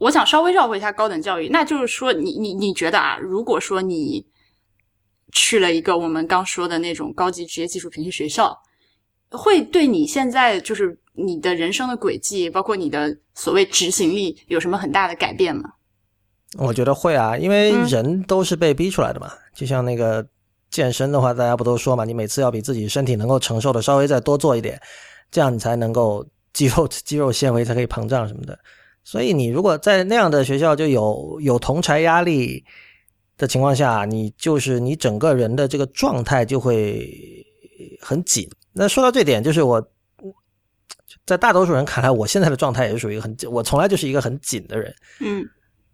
[0.04, 4.22] 我想稍微绕回一下高等教育，那就是说，你你你觉得啊，如果说你
[5.32, 8.54] 去了一个我们刚说的那种高级职业技术培训学校，
[9.30, 15.70] 会对你现在就是你的人生的轨迹，包括你的所谓执行力，有什么很大的改变吗？
[16.58, 19.32] 我觉得会啊，因为人都是被逼出来的嘛。
[19.54, 20.26] 就像那个
[20.70, 24.78] 健身的话，大家不都说嘛，你每次要比自己身体能够承受的稍微再多做一点，
[25.30, 26.26] 这样你才能够。
[26.52, 28.56] 肌肉 肌肉纤维才可以膨胀什么的。
[29.04, 32.64] 所以你如果在那样的学校就有有同柴压力
[33.36, 37.46] 的情况下，你就是你整个人的这个状态就会
[38.00, 38.50] 很紧。
[38.72, 39.86] 那说到这点，就是我
[41.26, 44.94] 在大多数人看来，我现在的状态也是属于很，我从来就是一个很紧的人。
[45.20, 45.44] 嗯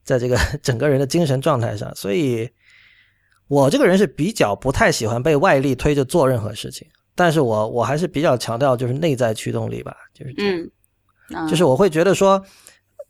[0.03, 2.49] 在这个 整个人的精神状态上，所以
[3.49, 10.71] 我这个人是比较不太喜欢被外力推着做任何事情，但是我我还是比较强调就是内在驱动力吧，就是这样
[11.29, 12.43] 嗯，啊就是我会觉得说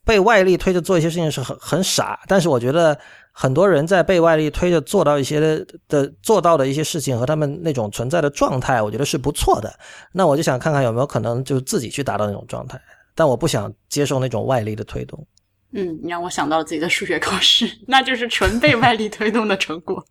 [0.05, 2.97] 被外力推着做一些事情是很很傻，但是我觉得
[3.31, 9.71] 很多人在被外力推着做到一些的的做到的一些事情和他们那种存在的状态，我觉得是不错的。
[10.11, 12.81] 那我就想看看有没有可能就是自己去达到那种状态，
[13.13, 15.27] 但我不想接受那种外力的推动。
[15.73, 20.03] 嗯，你让我想到了自己的数学考试，那就是纯被外力推动的成果。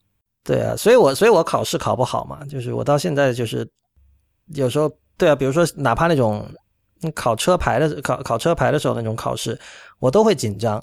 [0.43, 3.69] 对啊，所以我所以我考试考不好嘛，就是我到现在就是
[4.55, 6.55] 有时候对啊，比如说哪怕那种嗯
[7.15, 9.59] 考车牌的考考车牌的时候那种考试，
[9.99, 10.83] 我都会紧张，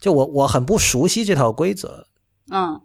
[0.00, 2.06] 就我我很不熟悉这套规则。
[2.52, 2.80] 嗯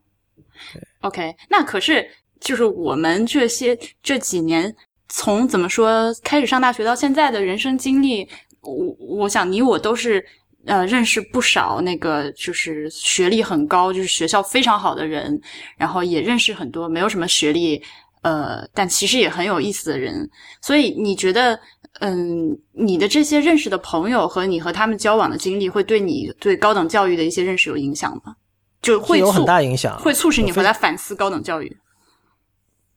[1.02, 2.10] ，OK，那可是
[2.40, 4.76] 就是我们这些这几年
[5.10, 8.28] 从怎么说开始上大学到现在的人生经历，
[8.62, 10.26] 我我想你我都是
[10.66, 15.40] 呃认识不少那个就是学历很高，就是学校非常好的人，
[15.78, 17.84] 然后也认识很多没有什么学历。
[18.24, 20.30] 呃，但其实也很有意思的人，
[20.62, 21.60] 所以你觉得，
[22.06, 28.36] 嗯，你的这些认识的朋友和你和他们交往的经历，会对你对高等教育的一些认识有影响吗？
[28.82, 31.78] 就会有很大影响，会促使你回来反思高等教育。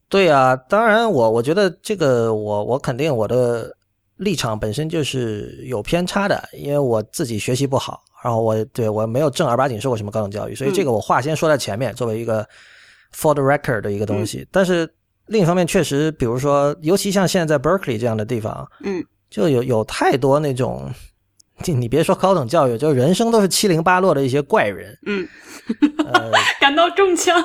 [0.09, 3.73] 对啊，当然我我觉得这个我我肯定我的
[4.17, 12.45] 立场本身就是有偏差的，因为我自己学习不好，然后我对我没有正儿八经受过什么高等教育，所以这个我话先说在前面，作为一个
[13.15, 14.45] for the record 的一个东西。
[14.51, 14.93] 但是
[15.29, 20.91] 另一方面，确实，比如说，尤其像现在在 Berkeley 这样的地方，嗯，就有有太多那种，
[21.65, 25.27] 你你别说高等教育，就人生都是七零八落的一些怪人，嗯，
[26.13, 27.37] 呃， 感到中枪。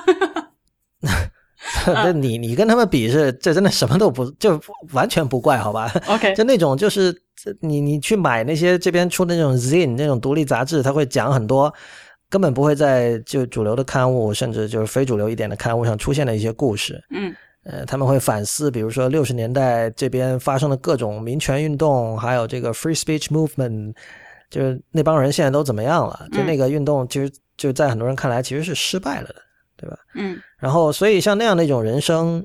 [1.86, 4.60] 那你你跟他们比是，这真的什么都不，就
[4.94, 7.16] 完全不怪，好吧？OK， 就那种就是
[7.62, 11.74] 你你去买那些这边出的那种 zine 那种独立杂志，他会讲很多
[12.30, 17.02] 根本不会在就主流的刊物，甚至就是非主流一点的刊物上出现的一些故事。
[17.12, 23.93] 嗯呃，他们会反思，比如说六十年代这边发生的各种民权运动，还有这个 free speech movement，
[24.49, 26.28] 就是那帮人现在都怎么样了？
[26.32, 29.36] 就嗯那个运动，其实就在很多人看来其实是失败了的，
[29.78, 29.95] 对吧？
[30.16, 32.43] 嗯然后，所以像那样的一种人生，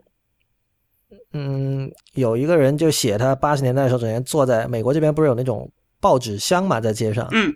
[1.32, 7.54] 嗯，有一个人就写他八十年代的时候，整天坐在美国这边，不是有那种报纸箱嘛，在街上，嗯，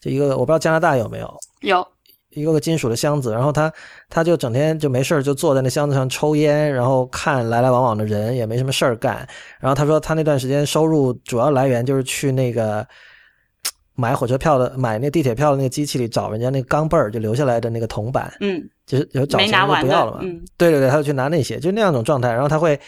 [0.00, 1.86] 就一个我不知道加拿大有没有有
[2.36, 3.72] 一个个金属的箱子，然后他
[4.08, 9.26] 他就整天就没事儿就坐在那箱子上抽烟，然后看来来往往的人，也没什么事儿干。
[9.58, 12.86] 然后他说他那段时间收入主要来源就是去那个。
[13.98, 20.18] 买火车票的，买那地铁票的那个机器里找人家那个钢镚儿，就留下来的那个铜板，嗯就是有找钱就不要了嘛。
[20.20, 22.30] 嗯对对对，他就去拿那些，就那样一种状态。
[22.30, 22.78] 然后他会，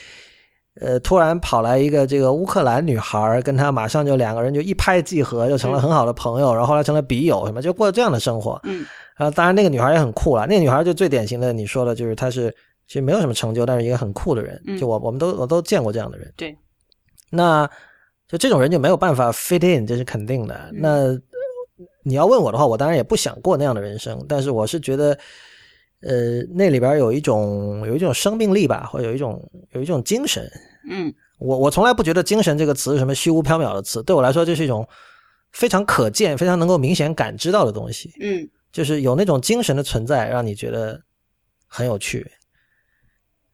[0.79, 8.61] 呃，突然跑来一个这个乌克兰女孩儿，跟他马上就两个人就一拍即合，就成了很好的朋友，然后后来成了笔友，什么就过这样的生活。
[8.65, 8.85] 嗯
[9.19, 12.55] 然后当然那个女孩也很酷了，那个女孩就最典型的你说的就是她是
[12.87, 14.63] 其实没有什么成就，但是一个很酷的人。
[14.67, 16.33] 嗯就我我们都我都见过这样的人。
[16.37, 16.57] 对，
[17.31, 17.69] 那
[18.29, 20.55] 就这种人就没有办法 fit in，这是肯定的。
[20.73, 21.21] 嗯那
[22.03, 25.19] 你要问我的话，我当然也不想过那样的人生，但是我是觉得，
[26.01, 29.43] 呃，那里边有一种有一种生命力吧，或者有一种
[29.73, 30.51] 有一种精神。
[30.89, 34.89] 嗯我我从来不觉得“精神”这个词是什么虚无缥缈的词，对我来说，这是一种
[35.53, 38.11] 非常可见、非常能够明显感知到的东西。
[38.21, 38.49] 嗯
[38.79, 41.03] 就是有那种精神的存在，让你觉得
[41.67, 42.25] 很有趣，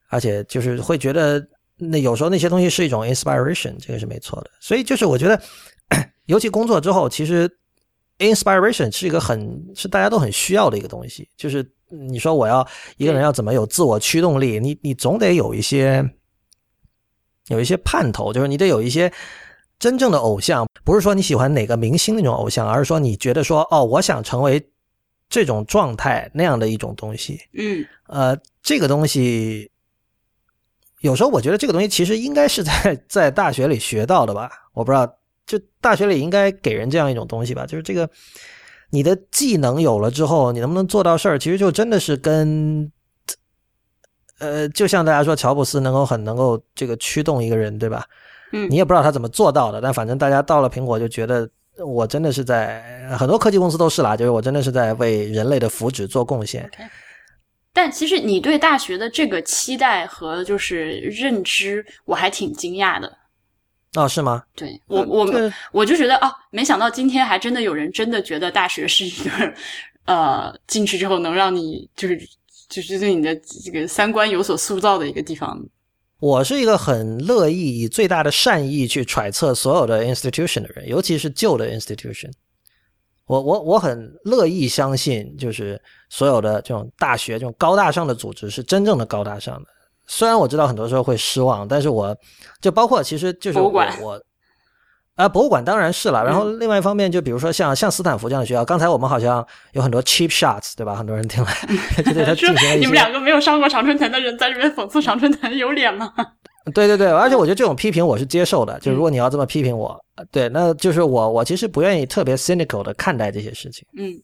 [0.09, 1.43] 而且就是会觉得
[1.77, 4.51] 那有时候那些东西是一种 inspiration，这个是没错的。
[4.59, 5.41] 所以就是我觉得，
[6.27, 7.49] 尤其工作之后，其实
[8.19, 11.27] inspiration 是一个很是大家都很需要的一个东西。
[11.35, 12.63] 就是你说我要
[12.97, 16.07] 一个人要怎么有自我驱动力，你你总得有一些
[17.47, 19.11] 有一些盼头，就是你得有一些。
[19.77, 24.65] 真正的偶像不是说你喜欢哪个明星那种偶像，而是说你觉得说哦，我想成为
[25.29, 27.39] 这种状态那样的一种东西。
[27.53, 29.69] 嗯呃，这个东西
[31.01, 34.49] 有时候我觉得这个东西其实应该是在 在大学里学到的吧？
[34.73, 35.05] 我不知道，
[35.45, 37.65] 就大学里应该给人这样一种东西吧？
[37.65, 38.09] 就是这个
[38.89, 42.91] 你的技能有了之后，你能不能做到事儿，其实就真的是跟。
[44.37, 48.05] 呃，就像大家说，乔布斯能够很能够这个驱动一个人，对吧？
[48.51, 56.69] 嗯你也不知道他怎么做到的，但反正大家到了苹果就觉得我真的是在很多科技公司都是啦，就是我真的是在为人类的福祉做贡献。
[57.73, 63.17] 但其实你对大学的这个期待和就是认知，我还挺惊讶的。
[63.95, 64.43] 哦，是吗？
[64.55, 69.53] 对我我这我就觉得啊，没想到今天还真的有人真的觉得大学是一个
[70.05, 72.17] 呃进去之后能让你就是
[72.69, 75.61] 就是对你的这个三观有所塑造的一个地方。
[76.25, 82.31] 我是一个很乐意以最大的善意去揣测所有的 institution 的人，尤其是旧的 institution。
[83.27, 89.69] 我我我很乐意相信，就是所有的这种大学、这种高大上的组织是真正的高大上的。
[90.07, 92.17] 虽然我知道很多时候会失望，但是我
[92.59, 93.69] 就包括其实就是我
[94.01, 94.19] 我
[95.15, 96.23] 啊、博物馆当然是了。
[96.23, 100.93] 然后另外一方面，就比如说像像斯坦福这样的学校，刚才我们好像有很多 cheap shots，对吧？
[100.95, 101.53] 很多人听来
[102.03, 106.13] 就对他进说行了一些你们两个没有上过常春藤的人在这边讽刺常春藤，有脸吗？
[106.73, 113.87] 对对对，而且我觉得这种批评我是接受的，就是如果你要这么批评我，呃对，那就是我我其实不愿意特别 cynical 的看待这些事情。
[113.95, 114.19] 嗯，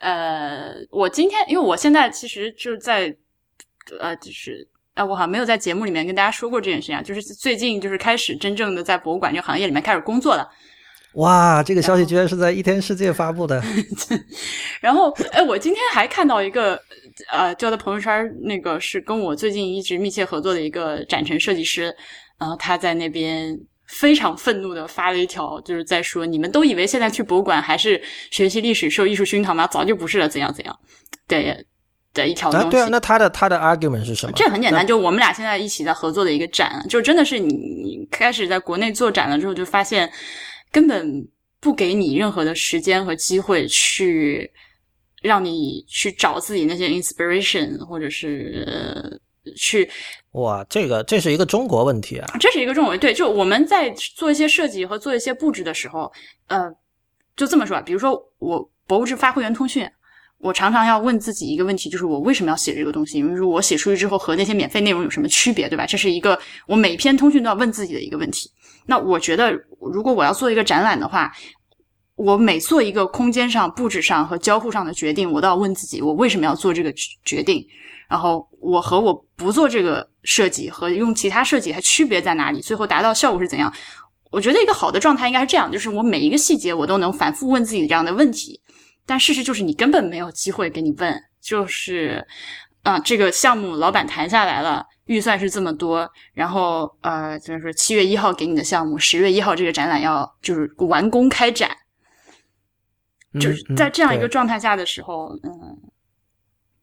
[0.00, 3.16] 呃，我今天因为我现在其实就在
[4.00, 10.48] 呃，就是啊，我好像没有在节目里面跟大家说过这件事情啊，就是最近就是开始真正的在博物馆这个行业里面开始工作了。
[11.14, 13.62] 哇，这个消息居然是在一天世界发布的，
[14.80, 16.76] 然后，哎，我今天还看到一个，
[17.30, 21.94] 呃，就在朋友圈，那个是跟我最近一直密切合作的一个展陈设计师，
[22.36, 29.68] 然后他在那边非常愤怒的发了一条，就是在说，你们都以为现在去博物馆还是学习历史、受艺术熏陶吗？
[29.68, 30.76] 早就不是了，怎样怎样，
[31.28, 31.64] 对
[32.14, 32.70] 的一条东啊，西。
[32.70, 34.32] 对啊，那他的他的 argument 是什么？
[34.34, 40.10] 这很简单，就我们俩现在一起在合作的一个展，就真的是你你开始在国内做展了之后，就发现
[40.72, 41.28] 根本
[41.60, 44.50] 不给你任何的时间和机会去
[45.20, 49.90] 让你去找自己那些 inspiration，或者是、呃去，
[50.32, 52.26] 哇，这个这是一个中国问题啊。
[52.40, 52.96] 这是一个中国。
[52.96, 56.10] 对，就我们在做一些设计和做一些布置的时候，
[56.46, 56.70] 呃，
[57.36, 59.90] 就这么说吧，比如说我博物志发会员通讯。
[60.44, 63.16] 我常常要问自己一个问题，就是我为什么要写这个东西？
[63.16, 65.86] 因为说我写出去之后和那些免费内容有什么区别，对吧？
[65.86, 68.50] 这是一个我每篇通讯都要问自己的一个问题。
[68.84, 71.32] 那我觉得，如果我要做一个展览的话，
[72.16, 76.92] 我每做一个空间上、布置上和交互上的决定，我都要问自己，我为什么要做这个
[77.24, 77.66] 决定？
[78.06, 82.60] 然后我和我不做这个设计和用其他设计它区别在哪里？
[82.60, 83.72] 最后达到效果是怎样？
[84.30, 88.60] 我觉得一个好的状态应该是这样，就是我每一个细节我都能反复问自己这样的问题。
[89.06, 92.26] 但事实就是你根本没有机会给你问，就是，
[92.82, 101.70] 啊、这个项目老板谈下来了，预算是这么多，然后呃，就是说七月一号给你的项目，十月一号这个展览要就是完工开展，
[103.40, 105.50] 就是嗯在这样一个状态下的时候，嗯，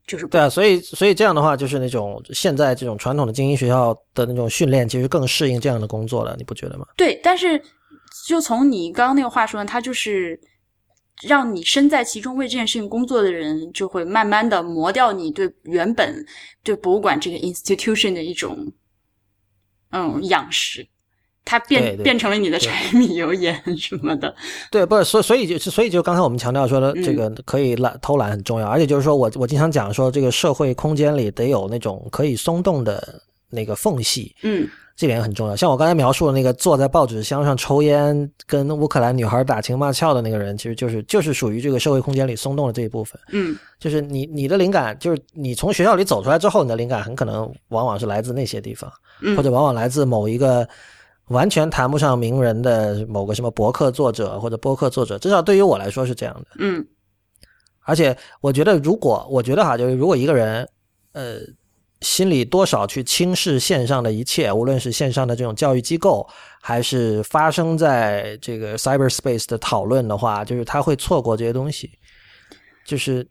[0.06, 6.86] 就是对啊，所以所以这样的话，就是那种现在这种传统的精英学校的那种训练，其实更适应这样的工作了，你不觉得吗？
[6.98, 7.62] 对，但是
[8.28, 10.40] 就从你刚刚那个话说呢，它就是
[11.24, 16.26] 让你身在其中为这件事情工作的人，就会慢慢的磨掉你对原本
[16.64, 18.72] 对博物馆这个 institution 的一种
[19.92, 20.88] 嗯仰视，
[21.44, 24.36] 它变变成了你的柴米油盐什么的。
[24.70, 27.04] 对，不是，所所以就所以就刚才我们强调说的，嗯。
[27.04, 33.22] 这个可以懒偷懒很重要，而且就是说我我经常讲说，这个社会空间里得有那种可以松动的
[33.52, 35.56] 那个缝隙，嗯这点很重要。
[35.56, 43.20] 像我刚才描述的那个坐在报纸箱上抽烟，跟乌克兰女孩打情骂俏的那个人，其实就是就是属于这个社会空间里松动的这一部分。
[43.32, 48.92] 嗯就是你你的灵感，就是你从学校里走出来之后，你的灵感很可能往往是来自那些地方，
[49.22, 50.68] 嗯或者往往来自某一个
[51.30, 56.48] 完全谈不上名人的某个什么博客作者或者播客作者，至少对于我来说是这样的。
[56.60, 56.86] 嗯
[57.84, 60.70] 而且我觉得，如果我觉得哈，就是如果一个人，
[61.14, 61.40] 呃，
[62.02, 66.28] 心里多少去轻视线上的一切，无论是线上的这种教育机构，
[66.62, 71.92] 还是发生在这个 cyberspace 的讨论的话，就是他会错过这些东西。
[72.84, 73.26] 就是，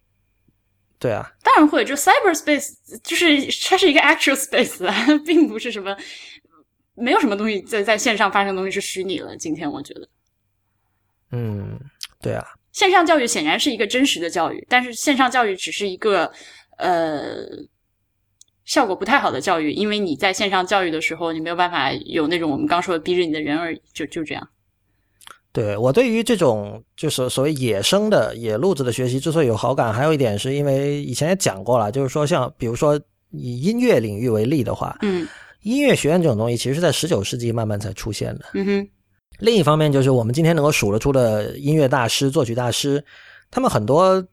[1.00, 2.72] 对啊，当然会，就 cyberspace
[3.02, 4.94] 就是它是一个 actual space，啊
[5.26, 5.96] 并不是什么
[6.94, 9.36] 没有什么东西在在线上发生的东西是虚拟了。
[9.36, 10.08] 今天我觉得。
[11.32, 11.78] 嗯，
[12.22, 16.30] 对啊，线上教育显然是一个真实的教育，但是线上教育只是一个
[16.78, 17.44] 呃
[18.70, 24.48] 效果不太好的教育，因为你在线上教育的时候，你没有办法有那种我们刚说的逼着你的人而已，就就这样。
[25.50, 32.96] 对我对于这种就是所谓野生的野路子的学习之所以有好感，还有一点是因为以前也讲过了，就是说像比如说
[33.32, 35.26] 以音乐领域为例的话，嗯
[35.62, 38.44] 音乐学院这种东西其实是在十九世纪慢慢才出现的。
[38.54, 38.88] 嗯哼
[39.40, 43.04] 另一方面，就是我们今天能够数得出的音乐大师、作曲大师，
[43.50, 44.24] 他们很多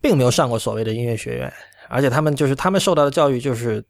[0.00, 1.52] 并没有上过所谓的音乐学院，
[1.92, 3.84] 而且他们就是他们受到的教育就是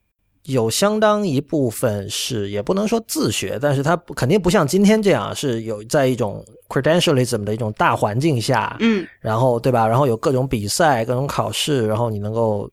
[0.44, 9.86] 有相当一部分是也不能说自学，但是他肯定不像今天这样是有在一种 credentialism 的一种大环境下，嗯然后对吧？
[9.86, 12.68] 然后有各种比赛、各种考试，然后你能够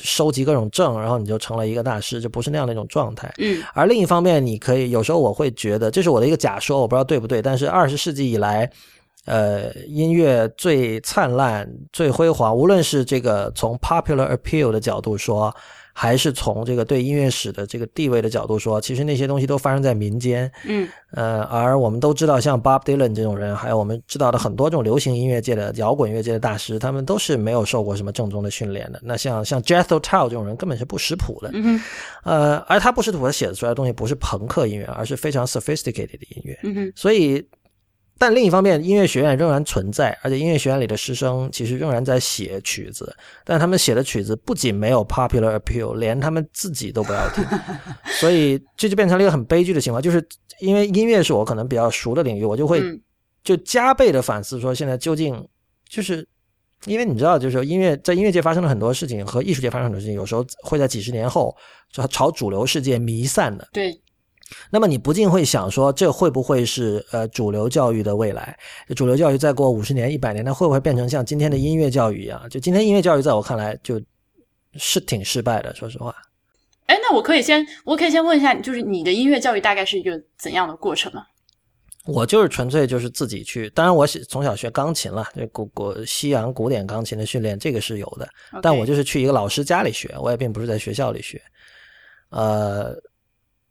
[0.00, 3.30] 收集各种证，然后你就成了一个大师，就不是那样的一种状态。
[3.36, 7.42] 嗯而另一方面，你可以有时候我会觉得，这是我的一个假说，我不知道对不对。
[7.42, 8.70] 但是二十世纪以来，
[9.26, 15.54] 呃，音乐最灿烂、最辉煌，无论是这个从 popular appeal 的角度说，
[15.92, 20.50] 还是从这个对音乐史的这个地位的角度说，其实那些东西都发生在民间。
[20.64, 28.98] 嗯呃，而我们都知道，像 Bob Dylan 这种人，还有我们知道的很多这种流行音乐界的、摇滚乐界的大师，他们都是没有受过什么正宗的训练的。
[29.02, 31.50] 那像像 Jethro Tull 这种人，根本是不识谱的。
[31.52, 31.80] 嗯哼
[32.24, 36.58] 呃，而他不识谱，他写出来的东西不是朋克音乐，而是非常 sophisticated 的音乐。
[36.62, 37.44] 嗯哼所以，
[38.20, 43.12] 但另一方面，音乐学院仍然存在，而且音乐学院里的师生其实仍然在写曲子，
[43.46, 47.42] 但他们写的曲子不仅没有 popular appeal，连他们自己都不要听，
[48.20, 50.02] 所以这就变成了一个很悲剧的情况。
[50.02, 50.22] 就是
[50.60, 52.82] 因为音乐是我可能比较熟的领域，我就会
[53.42, 55.48] 就加倍的反思说，现在究竟
[55.88, 56.28] 就是。
[56.86, 61.54] 因为你知道，就是音乐在音乐界发生了很多事情，和艺术界发生很多事情，有时候会在几十年后
[61.92, 63.68] 朝朝主流世界弥散的。
[63.70, 63.99] 对
[64.70, 68.58] 那么你不禁会想说，这会不会是呃主流教育的未来？
[68.96, 72.48] 主流教育再过五十年、一百年，它会不会变成像今天的音乐教育一样？
[72.48, 74.00] 就今天音乐教育在我看来就
[74.74, 76.14] 是挺失败的，说实话。
[76.86, 81.22] 哎，那我可以先，我可以先问一下，就是你的音乐教育大概是一个怎样的过程呢？
[82.06, 88.26] 我就是纯粹就是自己去，当然我从小学钢琴了，这古古西洋古典钢琴的训练，这个是有的。
[88.62, 91.40] 但我就是去一个老师家里学，我也并不是在学校里学。
[92.30, 92.96] 呃，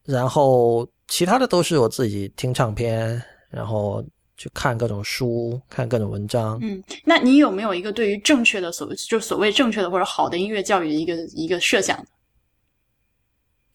[0.05, 4.03] 然后其他的都是我自己听唱片，然后
[4.37, 6.57] 去看各种书，看各种文章。
[6.61, 12.03] 嗯，那你有没有一个对于正确的所谓就所谓正确的或者好的音乐教育的一个一个设想？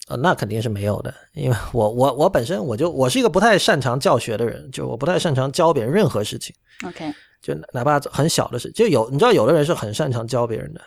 [0.07, 6.55] 呃，那肯定是没有的，因为我我我本身我就我是一个不太擅长教学的人，就我不太擅长教别人任何事情
[6.87, 7.11] ，OK，
[7.41, 10.81] 就哪怕很小的事，就有你知道有的人是很擅长教别人的，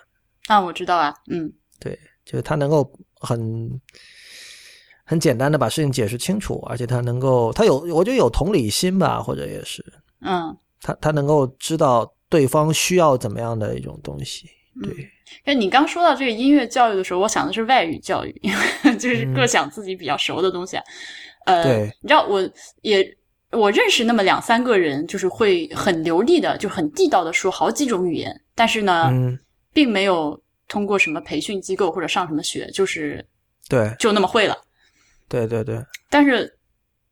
[0.46, 3.68] 啊，我知道啊，嗯对，就是他能够很
[5.08, 9.82] 很简单的把事情解释清楚，而且他能够他有我觉得有同理心吧，或者也是
[10.20, 10.54] 嗯。
[10.80, 14.46] 他他能够知道对方需要怎么样的一种东西，
[14.80, 14.94] 对。
[15.44, 18.40] 那你刚说到这个音乐教育的时候，我想的是外语教育，
[18.96, 20.84] 就是各想自己比较熟的东西啊。
[21.46, 22.48] 呃，对你知道，我
[22.82, 23.04] 也
[23.50, 29.36] 我认识那么两三个人，就是会很流利的，就很地道的说好几种语言，但是呢，嗯，
[29.72, 33.26] 并没有通过什么培训机构或者上什么学，就是
[33.68, 34.56] 对就那么会了。
[35.28, 36.58] 对对对，但是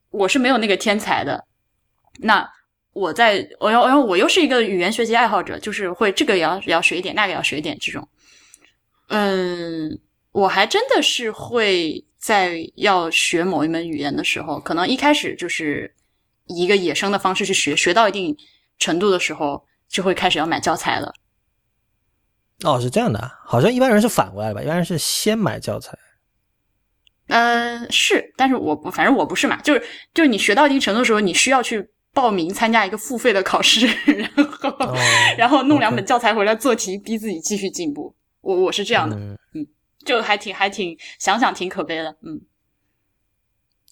[0.09, 1.45] 我是没有那个天才的。
[2.19, 2.49] 那
[2.93, 8.07] 我在我要，然后我又是一个语言学习爱好者，就是会这个也要也要学一点，那个也要学一点这种。
[9.09, 9.99] 嗯，
[10.31, 15.93] 我还真的是会在要学某一门语言的时候，可能一开始就是
[16.47, 18.35] 以一个野生的方式去学，学到一定
[18.79, 21.13] 程度的时候，就会开始要买教材了。
[22.63, 25.95] 哦，是这样的啊，好像一般人是反过来吧，一般人是先买教材。
[27.27, 29.83] 呃，是，但是我不，反正我不是嘛，就是
[30.13, 34.95] 就是你学到一定程度的时候，你需要去报名参加一个付费的考试， 然后、哦
[35.37, 38.15] 然后弄两本教材回来做题，逼自己继续进步。
[38.41, 39.67] 我我是这样的，嗯，
[40.05, 42.39] 就还挺还挺想想挺可悲的，嗯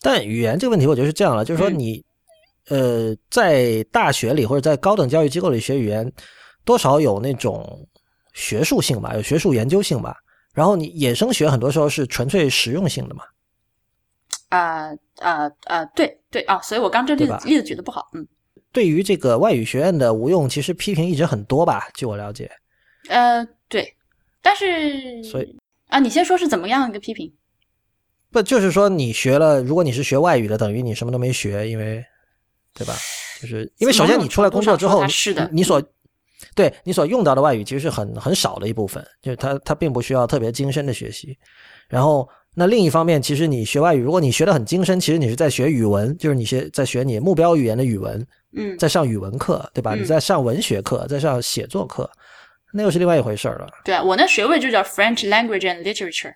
[0.01, 2.05] 但语言这个问题，我觉得是这样了，就是说嗯你，
[2.69, 6.09] 呃，在大学里或者在高等教育机构里学语言，
[6.63, 7.87] 多少有那种
[8.33, 10.15] 学术性吧，有学术研究性吧。
[10.55, 13.23] 然后你野生学很多时候是纯粹实用性的嘛。
[14.49, 18.27] 啊啊啊，对对啊，所以我刚这例子例子举的不好，嗯
[18.71, 22.49] 对于这个外语学院的无用，其实批评一直很多吧，据我了解。
[23.09, 23.95] 呃对，
[24.41, 25.57] 但是所以
[25.87, 27.33] 啊，你先说是怎么样一个批评？
[28.31, 32.03] 不就是说你学了，如果你是学外语的，等于你什么都没学，因为，
[32.73, 32.93] 对吧？
[33.41, 35.81] 就是因为首先你出来工作之后，是的你你所
[36.55, 41.37] 对你所用到的外语其实是很很少的一部分，就是它它并不需要特别精深的学习。
[41.89, 49.93] 然后那另一方面，其实你学外语，如果你学的很精深，其实你是在学语文，就是你学在学你目标语言的语文，嗯在上语文课，对吧？
[49.95, 52.09] 嗯你在上文学课，在上写作课，
[52.73, 56.33] 那又是另外一回事儿了对啊，我那学位就叫 French Language and Literature。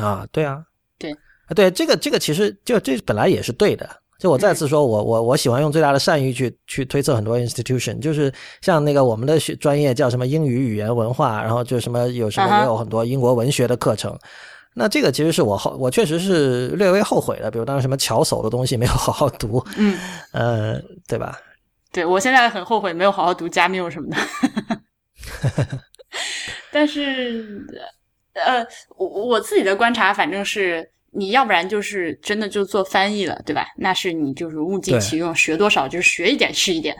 [0.00, 0.26] 啊！
[0.32, 0.64] 对啊，
[0.96, 4.01] 对啊，对这个这个其实就这本来也是对的。
[4.22, 14.16] 就我再次说，我我我喜欢用最大的善意去去推测很多 institution，就是像那个我们的学专业叫什么英语语言文化，然后就什么有什么也有很多英国文学的课程。
[14.74, 19.98] 那这个其实是我后我确实是略微后悔的，比如当时什么巧手的东西没有好好读，嗯，
[20.30, 21.36] 呃，对吧？
[21.90, 24.16] 对我现在很后悔没有好好读加缪什么的。
[26.70, 27.66] 但是，
[28.34, 28.64] 呃，
[28.96, 33.66] 我我自己的观察，反正是你要不然就是真的就做翻译了，对吧？
[33.76, 36.96] 那是你就是物尽其用，学多少就是学一点是一点。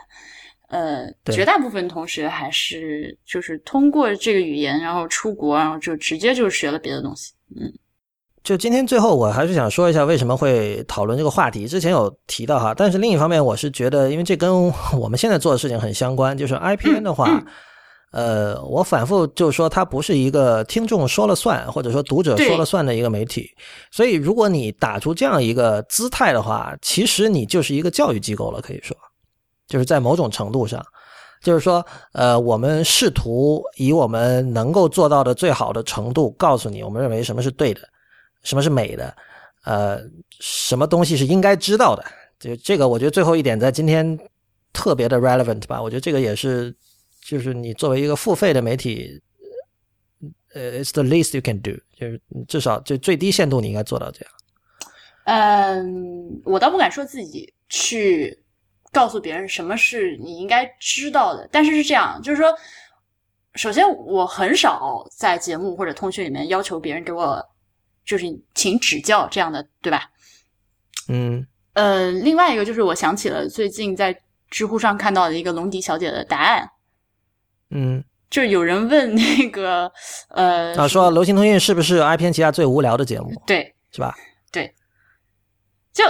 [0.69, 7.33] 呃，绝大部分同学还是就是通过这个语言，然后出国，然后就直接就学了别的东西。
[7.59, 7.73] 嗯
[8.43, 11.69] 就今天最后，我还是想说一下为什么会讨论这个话题。
[11.69, 14.67] 之前有提到哈，但是另一方面，我是觉得，因为这跟
[14.99, 16.37] 我们现在做的事情很相关。
[16.37, 17.41] 就是 IPN 的话，
[18.13, 23.51] 呃，我反复就是说它不是一个听众说了算，或者说读者说了算的一个媒体。
[23.91, 28.97] 所以，如果你打出这样一个姿态的话，其实你就是一个教育机构了，可以说，
[29.67, 30.85] 就是在某种程度上。
[31.43, 37.81] 就是说，呃，我们试图以我们能够做到的最好的程度，告诉你，我们认为什么是对的，
[38.45, 39.13] 什么是美的，
[39.65, 39.99] 呃，
[40.39, 42.05] 什么东西是应该知道的。
[42.39, 44.17] 就这个，我觉得最后一点在今天
[44.73, 45.83] 特别的 relevant 吧。
[45.83, 46.73] 我觉得这个也是，
[47.23, 49.23] 就是你作为一个付费的媒体，
[50.53, 54.35] 呃，it's the least you can do，就是至少就最低限度你应该做到这样。
[55.25, 58.37] 嗯，我倒不敢说自己去
[58.91, 62.53] 告诉别人什么是你应该知道的，但是是这样，就是说，
[63.55, 67.41] 首先我很少在节目或者通讯里面要求别人给我
[68.05, 70.11] 就是请指教这样的，对吧？
[71.09, 74.21] 嗯呃，另外一个就是我想起了最近在
[74.51, 76.69] 知乎上看到的一个龙迪小姐的答案，
[77.75, 79.91] 嗯，就有人问那个
[80.29, 84.15] 呃啊，说流行通讯是不是 IPN 旗下最无聊的节目，对，是吧？
[84.53, 84.75] 对
[85.93, 86.05] 就，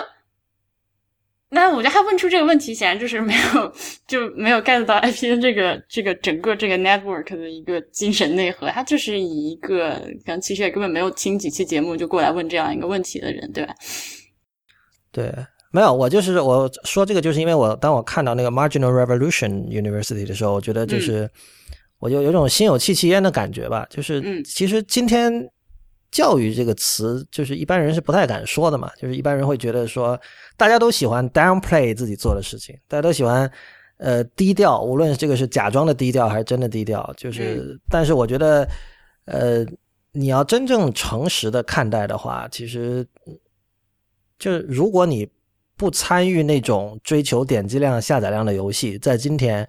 [1.49, 3.75] 那我觉得他问出这个问题，显然就是没有
[4.09, 8.69] 就没有 get 到 IPN 这个这个整个这个 network 的一个精神内核。
[8.71, 9.91] 他就是以一个
[10.25, 13.75] 可能其实也根本没有听几期节目就过来问这样一个问题的人，对吧？
[15.13, 15.31] 对，
[15.73, 21.29] 没有，我就是我说这个，就是因为我当我看到那个 Marginal Revolution University 的时候，我觉得就是、
[21.99, 23.87] 我就有种心有戚戚焉的感觉吧。
[23.89, 25.51] 就是嗯其实今天
[26.11, 28.93] 教育这个词，就是一般人是不太敢说的嘛。
[29.01, 30.21] 就是一般人会觉得说，
[30.59, 33.51] 大家都喜欢 downplay 自己做的事情，大家都喜欢
[33.97, 37.11] 呃低调，无论这个是假装的低调还是真的低调。
[37.17, 38.69] 就是，但是我觉得
[39.25, 39.65] 呃，
[40.13, 43.07] 你要真正诚实的看待的话，其实。
[44.39, 45.31] 就是如果你
[45.77, 49.69] 不参与那种追求点击量、下载量的游戏，在今天，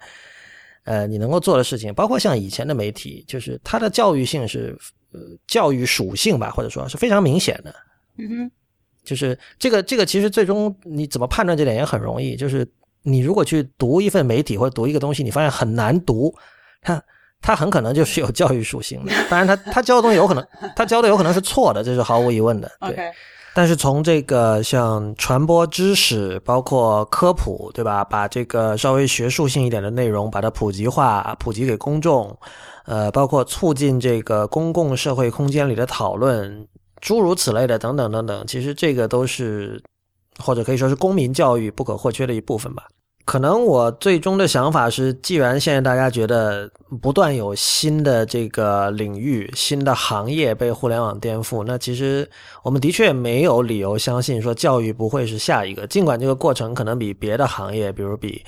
[0.83, 4.77] 呃，你能够做的事情，包括像以前的媒体，就是它的教育性是，
[5.11, 7.73] 呃，教育属性吧，或者说是非常明显的。
[8.17, 8.51] 嗯哼，
[9.03, 12.35] 就是这个这个，其实最终你怎么判断这点也很容易。
[12.35, 12.67] 就是
[13.01, 16.33] 你如果去读一份媒体或者读一个东西，你发现很难读，
[16.81, 17.03] 它
[17.43, 19.11] 它很可能就是有教育属性的。
[19.29, 22.71] 当然他他教的东西有可能，他教的有可能是错的，这是毫无疑问的。
[22.79, 23.11] 对。
[23.55, 28.03] 但是从这个像传播知识，包括科普，对吧？
[28.03, 32.35] 把这个稍微学术性一点的内容，把它普及化，普及给公众，
[32.85, 36.67] 呃，包括促进这个公共社会空间里的讨论，
[36.99, 39.79] 诸如此类的等等等等，其实这个都是
[40.39, 42.85] 或者可以说是公民教育不可或缺的一部分吧。
[43.25, 46.69] 可能我最终的想法是，既然现在大家觉得
[47.01, 52.29] 不断有新的这个领域、新的行业被互联网颠覆，那其实
[52.63, 55.87] 我们的确没有理由相信说教育不会是下一个。
[55.87, 58.43] 尽管这个过程可能比别的行业，比如比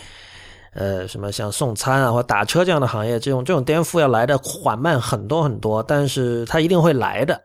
[0.73, 7.41] 呃什么像送餐啊或打车这样的行业，这种这种颠覆要来的缓慢很多很多，但是它一定会来的。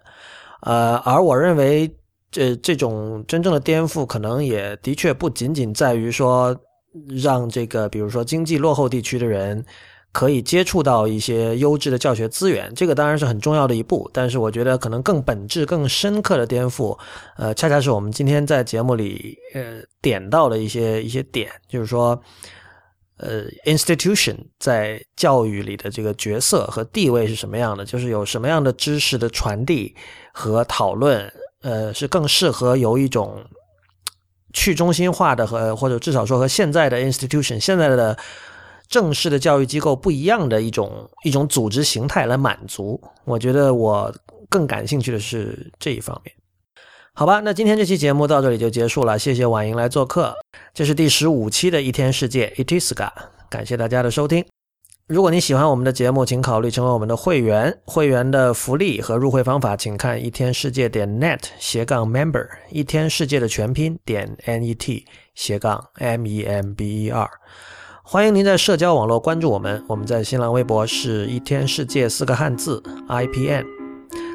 [0.62, 1.88] 呃，而我认为
[2.32, 6.60] 这这种真正的颠覆，可能也的确不仅仅在于说。
[7.22, 9.64] 让这个，比如说经济落后地区的人
[10.12, 14.10] 可以接触到一些优质的教学资源，这个当然是很重要的一步。
[14.12, 16.98] 但是我觉得可能更本质、更深刻的颠覆，
[17.36, 22.20] 呃，恰恰是我们今天在节目里呃点到的一些一些点，就是说，
[23.18, 29.94] 呃，institution 在教育里的这个角色和地位是什么样的，就是有什么样的知识的传递
[30.32, 33.40] 和讨论，呃，是更适合由一种。
[34.52, 38.16] 去中心化的和或者至少说和现在的 institution 现在的
[38.88, 44.12] 正式的教育机构不一样的一种一种组织形态来满足，我觉得我
[44.48, 46.34] 更感兴趣的是这一方面。
[47.12, 50.34] 好吧，那今天这期节目到这里就结束了，谢谢婉莹来做客，
[50.72, 53.10] 这是第十五期的一天世界 Itiska，
[53.48, 54.44] 感谢大家的收听。
[55.10, 57.76] 如果你喜欢我们的节目，请考虑成为我们的会员。
[57.84, 65.02] 会员的福利和入会方法，请看一天世界点 net 斜杠 member，一天世界的全拼点 net
[65.34, 67.28] 斜杠 m e m b e r。
[68.04, 73.64] 欢迎您在社交网络关注我们，我们在新浪微博是一天世界四个汉字 IPN，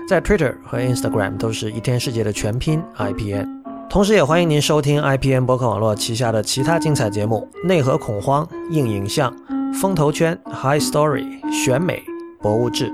[0.10, 3.48] 在 Twitter 和 Instagram 都是一天世界的全拼 IPN。
[3.90, 9.34] 同时，也欢迎您收听 IPN 博客网络旗下的其他精彩节目：内核恐慌、硬影像。
[9.82, 12.02] 风投圈、High Story、选美、
[12.42, 12.92] 博物志、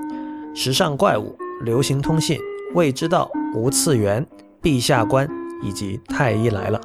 [0.56, 2.40] 时尚怪物、流行通信、
[2.74, 4.26] 未知道、无次元、
[4.62, 5.30] 陛下观
[5.62, 6.82] 以及太医来了。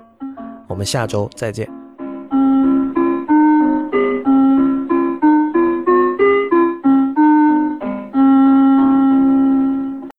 [0.69, 1.86] 我们下周再见。